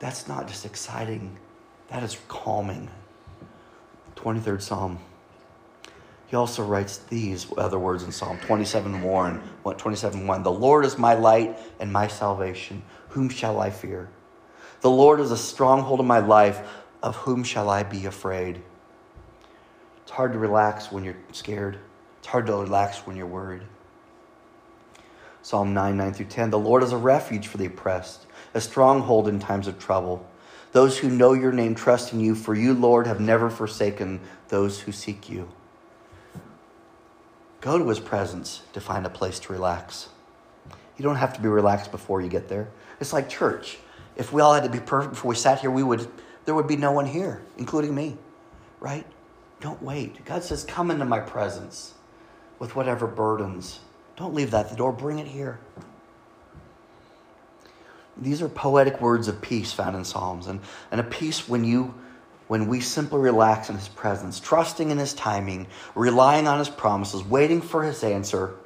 That's 0.01 0.27
not 0.27 0.49
just 0.49 0.67
exciting, 0.67 1.39
that 1.89 2.03
is 2.03 2.19
calming. 2.27 2.91
23rd 4.17 4.61
Psalm. 4.61 4.99
He 6.27 6.37
also 6.37 6.65
writes 6.65 6.99
these 6.99 7.47
other 7.57 7.79
words 7.79 8.03
in 8.03 8.13
Psalm 8.13 8.39
27 8.41 9.01
1, 9.01 9.43
27 9.79 10.27
1. 10.27 10.43
The 10.43 10.53
Lord 10.53 10.85
is 10.85 10.99
my 10.99 11.15
light 11.15 11.59
and 11.79 11.93
my 11.93 12.09
salvation. 12.09 12.83
Whom 13.11 13.29
shall 13.29 13.61
I 13.61 13.71
fear? 13.71 14.09
The 14.81 14.91
Lord 14.91 15.21
is 15.21 15.31
a 15.31 15.37
stronghold 15.37 16.01
of 16.01 16.07
my 16.07 16.19
life. 16.19 16.61
Of 17.03 17.17
whom 17.17 17.45
shall 17.45 17.71
I 17.71 17.83
be 17.83 18.07
afraid? 18.07 18.61
It's 20.03 20.11
hard 20.11 20.33
to 20.35 20.39
relax 20.39 20.93
when 20.93 21.03
you're 21.03 21.17
scared. 21.33 21.79
It's 22.19 22.27
hard 22.27 22.47
to 22.47 22.55
relax 22.55 23.07
when 23.07 23.17
you're 23.17 23.27
worried. 23.27 23.63
Psalm 25.43 25.73
9, 25.73 25.97
9 25.97 26.13
through 26.13 26.27
10. 26.27 26.51
The 26.51 26.59
Lord 26.59 26.83
is 26.83 26.93
a 26.93 26.97
refuge 26.97 27.47
for 27.47 27.59
the 27.59 27.67
oppressed, 27.67 28.27
a 28.55 28.61
stronghold 28.61 29.29
in 29.29 29.39
times 29.39 29.67
of 29.67 29.79
trouble. 29.79 30.27
Those 30.73 30.99
who 30.99 31.09
know 31.09 31.33
your 31.33 31.53
name 31.53 31.75
trust 31.75 32.13
in 32.13 32.21
you, 32.21 32.35
for 32.35 32.55
you, 32.55 32.75
Lord, 32.75 33.07
have 33.07 33.21
never 33.21 33.51
forsaken 33.51 34.21
those 34.49 34.81
who 34.81 34.93
seek 34.93 35.29
you. 35.29 35.49
Go 37.61 37.79
to 37.79 37.89
his 37.89 38.01
presence 38.01 38.63
to 38.73 38.81
find 38.81 39.05
a 39.05 39.11
place 39.11 39.39
to 39.41 39.53
relax. 39.53 40.09
You 40.97 41.03
don't 41.03 41.17
have 41.17 41.33
to 41.35 41.41
be 41.41 41.49
relaxed 41.49 41.91
before 41.91 42.21
you 42.21 42.29
get 42.29 42.49
there. 42.49 42.69
It's 43.01 43.13
like 43.13 43.29
church. 43.29 43.79
If 44.17 44.33
we 44.33 44.43
all 44.43 44.55
had 44.55 44.65
to 44.65 44.71
be 44.71 44.81
perfect 44.81 45.15
before 45.15 45.31
we 45.31 45.35
sat 45.35 45.61
here, 45.61 45.71
we 45.71 45.83
would 45.83 46.07
there 46.45 46.55
would 46.55 46.67
be 46.67 46.77
no 46.77 46.93
one 46.93 47.07
here, 47.07 47.43
including 47.59 47.95
me. 47.95 48.17
Right? 48.81 49.07
Don't 49.61 49.83
wait. 49.83 50.25
God 50.25 50.43
says, 50.43 50.65
"Come 50.65 50.91
into 50.91 51.05
my 51.05 51.21
presence 51.21 51.95
with 52.59 52.77
whatever 52.77 53.07
burdens. 53.07 53.81
Don't 54.21 54.35
leave 54.35 54.51
that 54.51 54.67
at 54.67 54.71
the 54.71 54.77
door. 54.77 54.93
Bring 54.93 55.19
it 55.19 55.27
here." 55.27 55.59
These 58.19 58.43
are 58.43 58.49
poetic 58.49 59.01
words 59.01 59.29
of 59.29 59.41
peace 59.41 59.73
found 59.73 59.97
in 59.97 60.05
Psalms, 60.05 60.47
and, 60.47 60.61
and 60.91 61.01
a 61.01 61.05
peace 61.05 61.49
when 61.49 61.65
you 61.65 61.95
when 62.49 62.67
we 62.67 62.81
simply 62.81 63.21
relax 63.21 63.71
in 63.71 63.77
his 63.77 63.89
presence, 63.89 64.41
trusting 64.41 64.91
in 64.91 64.99
his 64.99 65.15
timing, 65.15 65.69
relying 65.95 66.49
on 66.49 66.59
his 66.59 66.69
promises, 66.69 67.23
waiting 67.23 67.63
for 67.63 67.85
his 67.85 68.03
answer, 68.03 68.57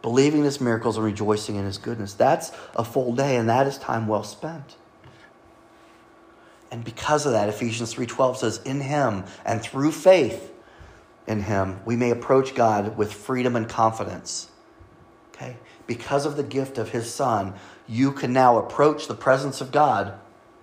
believing 0.00 0.44
his 0.44 0.60
miracles 0.60 0.96
and 0.96 1.04
rejoicing 1.04 1.56
in 1.56 1.64
his 1.64 1.76
goodness. 1.76 2.14
That's 2.14 2.52
a 2.76 2.84
full 2.84 3.12
day 3.12 3.36
and 3.36 3.48
that 3.48 3.66
is 3.66 3.76
time 3.78 4.06
well 4.06 4.22
spent. 4.22 4.76
And 6.70 6.84
because 6.84 7.26
of 7.26 7.32
that, 7.32 7.48
Ephesians 7.48 7.92
3:12 7.92 8.38
says, 8.38 8.60
"In 8.64 8.80
him 8.80 9.24
and 9.44 9.60
through 9.60 9.92
faith 9.92 10.52
in 11.26 11.42
him, 11.42 11.80
we 11.84 11.96
may 11.96 12.10
approach 12.10 12.54
God 12.54 12.96
with 12.96 13.12
freedom 13.12 13.56
and 13.56 13.68
confidence." 13.68 14.50
Okay? 15.40 15.56
Because 15.86 16.26
of 16.26 16.36
the 16.36 16.42
gift 16.42 16.78
of 16.78 16.90
his 16.90 17.12
son, 17.12 17.54
you 17.88 18.12
can 18.12 18.32
now 18.32 18.58
approach 18.58 19.08
the 19.08 19.14
presence 19.14 19.60
of 19.60 19.72
God 19.72 20.14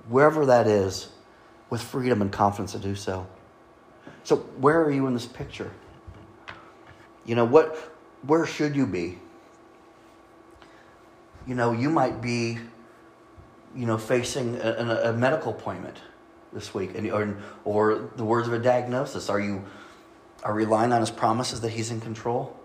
wherever 0.08 0.46
that 0.46 0.68
is 0.68 1.10
with 1.70 1.82
freedom 1.82 2.22
and 2.22 2.32
confidence 2.32 2.74
to 2.74 2.80
do 2.80 2.96
so. 2.96 3.28
So, 4.24 4.38
where 4.58 4.82
are 4.84 4.92
you 4.92 5.08
in 5.08 5.13
this 5.13 5.26
picture? 5.26 5.72
You 7.26 7.36
know, 7.36 7.46
what 7.46 7.76
where 8.26 8.46
should 8.46 8.76
you 8.76 8.86
be? 8.86 9.20
You 11.46 11.56
know, 11.56 11.72
you 11.72 11.90
might 11.90 12.22
be 12.22 12.58
you 13.76 13.86
know 13.86 13.98
facing 13.98 14.56
a, 14.58 15.10
a 15.10 15.13
medical 15.13 15.52
appointment 15.52 15.98
this 16.54 16.74
week 16.74 16.96
and 16.96 17.10
or, 17.12 17.38
or 17.66 18.12
the 18.16 18.24
words 18.24 18.48
of 18.48 18.54
a 18.54 18.60
diagnosis. 18.60 19.30
Are 19.30 19.40
you 19.40 19.66
are 20.44 20.54
relying 20.54 20.94
on 20.94 21.02
his 21.02 21.12
promises 21.12 21.62
that 21.62 21.72
he's 21.72 21.92
in 21.92 22.00
control? 22.00 22.58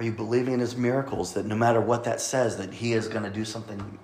Are 0.00 0.02
you 0.02 0.12
believing 0.12 0.54
in 0.54 0.60
his 0.60 0.78
miracles 0.78 1.34
that 1.34 1.44
no 1.44 1.54
matter 1.54 1.78
what 1.78 2.04
that 2.04 2.22
says 2.22 2.56
that 2.56 2.72
he 2.72 2.94
is 2.94 3.06
going 3.06 3.24
to 3.24 3.30
do 3.30 3.44
something 3.44 3.98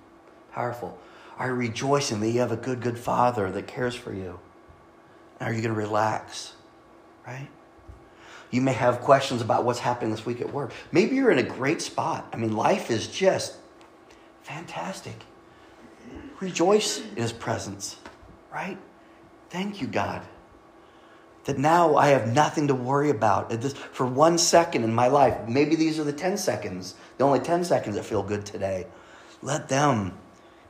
powerful? 0.53 0.99
Are 1.39 1.47
you 1.47 1.55
rejoicing 1.55 2.21
that 2.21 2.29
you 2.29 2.41
have 2.41 2.53
a 2.53 2.57
good, 2.57 2.83
good 2.83 2.99
father 2.99 3.51
that 3.51 3.67
cares 3.67 3.95
for 3.95 4.13
you? 4.13 4.39
And 5.41 5.49
are 5.49 5.55
you 5.55 5.63
going 5.63 5.75
to 5.75 5.81
relax? 5.81 6.53
Right? 7.27 7.49
You 8.51 8.61
may 8.61 8.75
have 8.75 9.01
questions 9.01 9.41
about 9.41 9.65
what's 9.65 9.79
happening 9.79 10.11
this 10.11 10.27
week 10.27 10.43
at 10.43 10.53
work. 10.53 10.75
Maybe 10.93 11.17
you're 11.17 11.31
in 11.31 11.39
a 11.39 11.43
great 11.43 11.81
spot. 11.81 12.29
I 12.31 12.37
mean, 12.37 12.55
life 12.55 12.91
is 12.91 13.09
just 13.09 13.57
fantastic. 14.43 15.25
Rejoice 16.41 17.01
in 17.01 17.17
his 17.17 17.33
presence, 17.33 17.97
right? 18.53 18.77
Thank 19.49 19.81
you, 19.81 19.87
God. 19.87 20.21
That 21.47 21.59
now 21.59 21.97
I 21.97 22.09
have 22.09 22.33
nothing 22.33 22.69
to 22.69 22.75
worry 22.75 23.09
about. 23.09 23.53
For 23.93 24.05
one 24.05 24.37
second 24.37 24.83
in 24.85 24.95
my 24.95 25.07
life, 25.07 25.49
maybe 25.49 25.77
these 25.77 25.99
are 25.99 26.05
the 26.05 26.13
10 26.13 26.37
seconds, 26.39 26.95
the 27.19 27.25
only 27.25 27.39
10 27.39 27.65
seconds 27.65 27.95
that 27.95 28.05
feel 28.05 28.23
good 28.23 28.45
today. 28.45 28.87
Let 29.43 29.69
them 29.69 30.19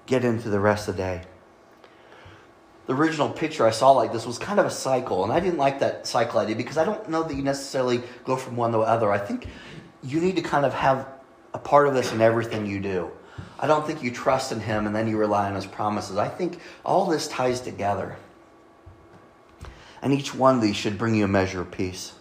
get 0.04 0.22
into 0.22 0.50
the 0.50 0.60
rest 0.60 0.86
of 0.88 0.96
the 0.96 1.02
day. 1.02 1.22
The 2.86 2.94
original 2.94 3.30
picture 3.30 3.66
I 3.66 3.70
saw 3.70 3.90
like 3.92 4.12
this 4.12 4.26
was 4.26 4.38
kind 4.38 4.60
of 4.60 4.66
a 4.66 4.70
cycle, 4.70 5.24
and 5.24 5.32
I 5.32 5.40
didn't 5.40 5.58
like 5.58 5.80
that 5.80 6.06
cycle 6.06 6.38
idea 6.38 6.54
because 6.54 6.76
I 6.76 6.84
don't 6.84 7.08
know 7.08 7.22
that 7.22 7.34
you 7.34 7.42
necessarily 7.42 8.02
go 8.24 8.36
from 8.36 8.56
one 8.56 8.72
to 8.72 8.78
the 8.78 8.84
other. 8.84 9.10
I 9.10 9.18
think 9.18 9.48
you 10.04 10.20
need 10.20 10.36
to 10.36 10.42
kind 10.42 10.64
of 10.64 10.74
have 10.74 11.08
a 11.54 11.58
part 11.58 11.88
of 11.88 11.94
this 11.94 12.12
in 12.12 12.20
everything 12.20 12.66
you 12.66 12.80
do. 12.80 13.10
I 13.58 13.66
don't 13.66 13.86
think 13.86 14.02
you 14.02 14.10
trust 14.10 14.52
in 14.52 14.60
Him 14.60 14.86
and 14.86 14.94
then 14.94 15.08
you 15.08 15.16
rely 15.16 15.48
on 15.48 15.54
His 15.54 15.66
promises. 15.66 16.18
I 16.18 16.28
think 16.28 16.60
all 16.84 17.06
this 17.06 17.28
ties 17.28 17.60
together. 17.60 18.16
And 20.02 20.12
each 20.12 20.34
one 20.34 20.56
of 20.56 20.62
these 20.62 20.76
should 20.76 20.98
bring 20.98 21.14
you 21.14 21.24
a 21.24 21.28
measure 21.28 21.60
of 21.62 21.70
peace. 21.70 22.12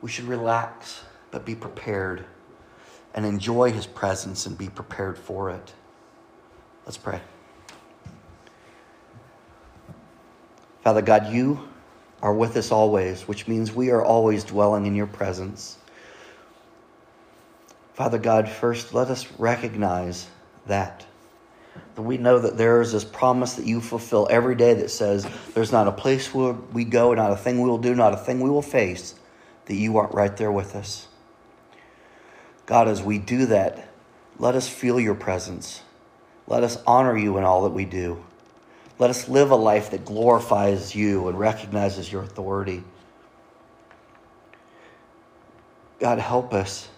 We 0.00 0.10
should 0.10 0.26
relax, 0.26 1.02
but 1.30 1.44
be 1.44 1.54
prepared 1.54 2.24
and 3.14 3.24
enjoy 3.24 3.70
his 3.72 3.86
presence 3.86 4.46
and 4.46 4.58
be 4.58 4.68
prepared 4.68 5.16
for 5.16 5.50
it. 5.50 5.72
Let's 6.84 6.98
pray. 6.98 7.20
Father 10.82 11.00
God, 11.00 11.32
you 11.32 11.68
are 12.22 12.34
with 12.34 12.56
us 12.56 12.70
always, 12.70 13.22
which 13.28 13.48
means 13.48 13.72
we 13.72 13.90
are 13.90 14.04
always 14.04 14.44
dwelling 14.44 14.84
in 14.86 14.94
your 14.94 15.06
presence. 15.06 15.78
Father 17.94 18.18
God, 18.18 18.48
first 18.48 18.92
let 18.92 19.08
us 19.08 19.26
recognize 19.38 20.26
that. 20.66 21.06
We 21.96 22.18
know 22.18 22.38
that 22.40 22.56
there 22.56 22.80
is 22.80 22.92
this 22.92 23.04
promise 23.04 23.54
that 23.54 23.66
you 23.66 23.80
fulfill 23.80 24.26
every 24.30 24.56
day 24.56 24.74
that 24.74 24.90
says 24.90 25.26
there's 25.54 25.70
not 25.70 25.86
a 25.86 25.92
place 25.92 26.34
where 26.34 26.52
we 26.52 26.84
go, 26.84 27.14
not 27.14 27.30
a 27.30 27.36
thing 27.36 27.60
we 27.60 27.68
will 27.68 27.78
do, 27.78 27.94
not 27.94 28.12
a 28.12 28.16
thing 28.16 28.40
we 28.40 28.50
will 28.50 28.62
face, 28.62 29.14
that 29.66 29.74
you 29.74 29.96
aren't 29.96 30.12
right 30.12 30.36
there 30.36 30.50
with 30.50 30.74
us. 30.74 31.06
God, 32.66 32.88
as 32.88 33.02
we 33.02 33.18
do 33.18 33.46
that, 33.46 33.88
let 34.38 34.54
us 34.54 34.68
feel 34.68 34.98
your 34.98 35.14
presence. 35.14 35.82
Let 36.46 36.64
us 36.64 36.78
honor 36.86 37.16
you 37.16 37.38
in 37.38 37.44
all 37.44 37.62
that 37.62 37.70
we 37.70 37.84
do. 37.84 38.24
Let 38.98 39.10
us 39.10 39.28
live 39.28 39.50
a 39.50 39.56
life 39.56 39.90
that 39.90 40.04
glorifies 40.04 40.94
you 40.94 41.28
and 41.28 41.38
recognizes 41.38 42.10
your 42.10 42.22
authority. 42.22 42.82
God, 46.00 46.18
help 46.18 46.52
us 46.52 46.88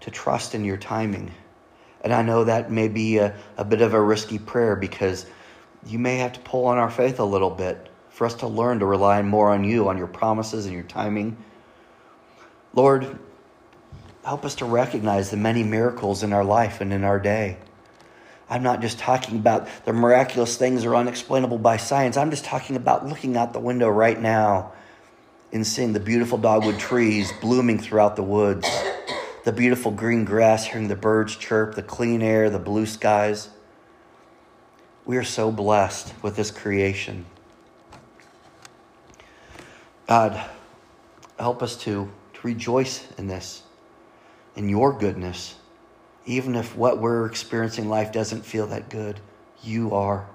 to 0.00 0.10
trust 0.10 0.54
in 0.54 0.64
your 0.64 0.76
timing. 0.76 1.32
And 2.02 2.12
I 2.12 2.22
know 2.22 2.44
that 2.44 2.70
may 2.70 2.88
be 2.88 3.18
a, 3.18 3.36
a 3.56 3.64
bit 3.64 3.80
of 3.80 3.94
a 3.94 4.00
risky 4.00 4.38
prayer 4.38 4.76
because 4.76 5.26
you 5.86 5.98
may 5.98 6.18
have 6.18 6.32
to 6.34 6.40
pull 6.40 6.66
on 6.66 6.78
our 6.78 6.90
faith 6.90 7.20
a 7.20 7.24
little 7.24 7.50
bit 7.50 7.88
for 8.10 8.26
us 8.26 8.34
to 8.34 8.46
learn 8.46 8.80
to 8.80 8.86
rely 8.86 9.22
more 9.22 9.50
on 9.50 9.64
you, 9.64 9.88
on 9.88 9.98
your 9.98 10.06
promises 10.06 10.66
and 10.66 10.74
your 10.74 10.84
timing. 10.84 11.36
Lord, 12.74 13.18
help 14.24 14.44
us 14.44 14.56
to 14.56 14.64
recognize 14.64 15.30
the 15.30 15.36
many 15.36 15.62
miracles 15.62 16.22
in 16.22 16.32
our 16.32 16.44
life 16.44 16.80
and 16.80 16.92
in 16.92 17.04
our 17.04 17.18
day. 17.18 17.58
I'm 18.48 18.62
not 18.62 18.82
just 18.82 18.98
talking 18.98 19.38
about 19.38 19.66
the 19.86 19.92
miraculous 19.92 20.56
things 20.56 20.84
or 20.84 20.94
unexplainable 20.94 21.58
by 21.58 21.78
science. 21.78 22.16
I'm 22.18 22.30
just 22.30 22.44
talking 22.44 22.76
about 22.76 23.06
looking 23.06 23.36
out 23.36 23.54
the 23.54 23.60
window 23.60 23.88
right 23.88 24.20
now 24.20 24.72
and 25.52 25.66
seeing 25.66 25.92
the 25.92 26.00
beautiful 26.00 26.38
dogwood 26.38 26.78
trees 26.78 27.32
blooming 27.40 27.78
throughout 27.78 28.16
the 28.16 28.22
woods, 28.22 28.68
the 29.44 29.52
beautiful 29.52 29.90
green 29.90 30.24
grass, 30.24 30.66
hearing 30.66 30.88
the 30.88 30.96
birds 30.96 31.36
chirp, 31.36 31.74
the 31.74 31.82
clean 31.82 32.22
air, 32.22 32.48
the 32.50 32.58
blue 32.58 32.86
skies. 32.86 33.48
We 35.04 35.16
are 35.16 35.24
so 35.24 35.50
blessed 35.50 36.14
with 36.22 36.36
this 36.36 36.50
creation. 36.50 37.26
God, 40.06 40.44
help 41.38 41.62
us 41.62 41.76
to, 41.78 42.10
to 42.34 42.40
rejoice 42.46 43.10
in 43.18 43.26
this 43.26 43.62
in 44.54 44.68
your 44.68 44.92
goodness, 44.92 45.54
even 46.26 46.54
if 46.54 46.76
what 46.76 46.98
we're 46.98 47.26
experiencing 47.26 47.88
life 47.88 48.12
doesn't 48.12 48.44
feel 48.44 48.66
that 48.68 48.88
good, 48.90 49.20
you 49.62 49.94
are. 49.94 50.28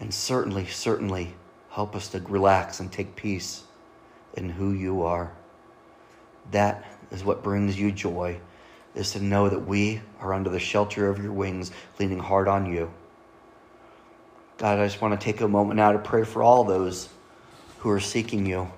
And 0.00 0.12
certainly, 0.12 0.66
certainly 0.66 1.34
help 1.70 1.94
us 1.94 2.08
to 2.08 2.20
relax 2.20 2.80
and 2.80 2.90
take 2.90 3.14
peace 3.14 3.62
in 4.34 4.50
who 4.50 4.72
you 4.72 5.02
are. 5.02 5.32
That 6.50 6.84
is 7.12 7.22
what 7.22 7.44
brings 7.44 7.78
you 7.78 7.92
joy, 7.92 8.40
is 8.96 9.12
to 9.12 9.22
know 9.22 9.48
that 9.48 9.60
we 9.60 10.00
are 10.18 10.34
under 10.34 10.50
the 10.50 10.58
shelter 10.58 11.08
of 11.08 11.22
your 11.22 11.32
wings, 11.32 11.70
leaning 12.00 12.18
hard 12.18 12.48
on 12.48 12.66
you. 12.66 12.92
God, 14.58 14.80
I 14.80 14.86
just 14.86 15.00
want 15.00 15.18
to 15.18 15.24
take 15.24 15.40
a 15.40 15.48
moment 15.48 15.76
now 15.76 15.92
to 15.92 16.00
pray 16.00 16.24
for 16.24 16.42
all 16.42 16.64
those 16.64 17.08
who 17.78 17.90
are 17.90 18.00
seeking 18.00 18.46
you 18.46 18.70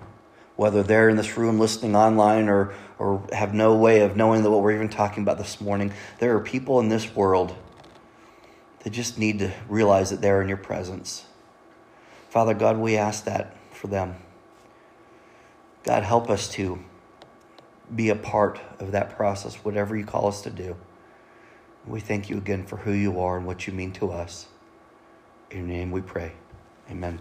whether 0.56 0.82
they're 0.82 1.08
in 1.08 1.16
this 1.16 1.36
room 1.36 1.58
listening 1.58 1.96
online 1.96 2.48
or, 2.48 2.74
or 2.98 3.26
have 3.32 3.54
no 3.54 3.74
way 3.74 4.00
of 4.00 4.16
knowing 4.16 4.42
that 4.42 4.50
what 4.50 4.62
we're 4.62 4.74
even 4.74 4.88
talking 4.88 5.22
about 5.22 5.38
this 5.38 5.60
morning, 5.60 5.92
there 6.20 6.36
are 6.36 6.40
people 6.40 6.80
in 6.80 6.88
this 6.88 7.14
world 7.14 7.54
that 8.80 8.90
just 8.90 9.18
need 9.18 9.38
to 9.40 9.52
realize 9.68 10.10
that 10.10 10.20
they're 10.20 10.42
in 10.42 10.48
your 10.48 10.56
presence. 10.56 11.24
Father 12.30 12.54
God, 12.54 12.78
we 12.78 12.96
ask 12.96 13.24
that 13.24 13.56
for 13.72 13.88
them. 13.88 14.14
God, 15.82 16.02
help 16.02 16.30
us 16.30 16.48
to 16.50 16.82
be 17.94 18.08
a 18.08 18.16
part 18.16 18.60
of 18.78 18.92
that 18.92 19.16
process, 19.16 19.56
whatever 19.56 19.96
you 19.96 20.04
call 20.04 20.26
us 20.28 20.42
to 20.42 20.50
do. 20.50 20.76
We 21.86 22.00
thank 22.00 22.30
you 22.30 22.38
again 22.38 22.64
for 22.66 22.78
who 22.78 22.92
you 22.92 23.20
are 23.20 23.36
and 23.36 23.46
what 23.46 23.66
you 23.66 23.72
mean 23.72 23.92
to 23.92 24.10
us. 24.10 24.48
In 25.50 25.68
your 25.68 25.78
name 25.78 25.90
we 25.90 26.00
pray. 26.00 26.32
Amen. 26.90 27.18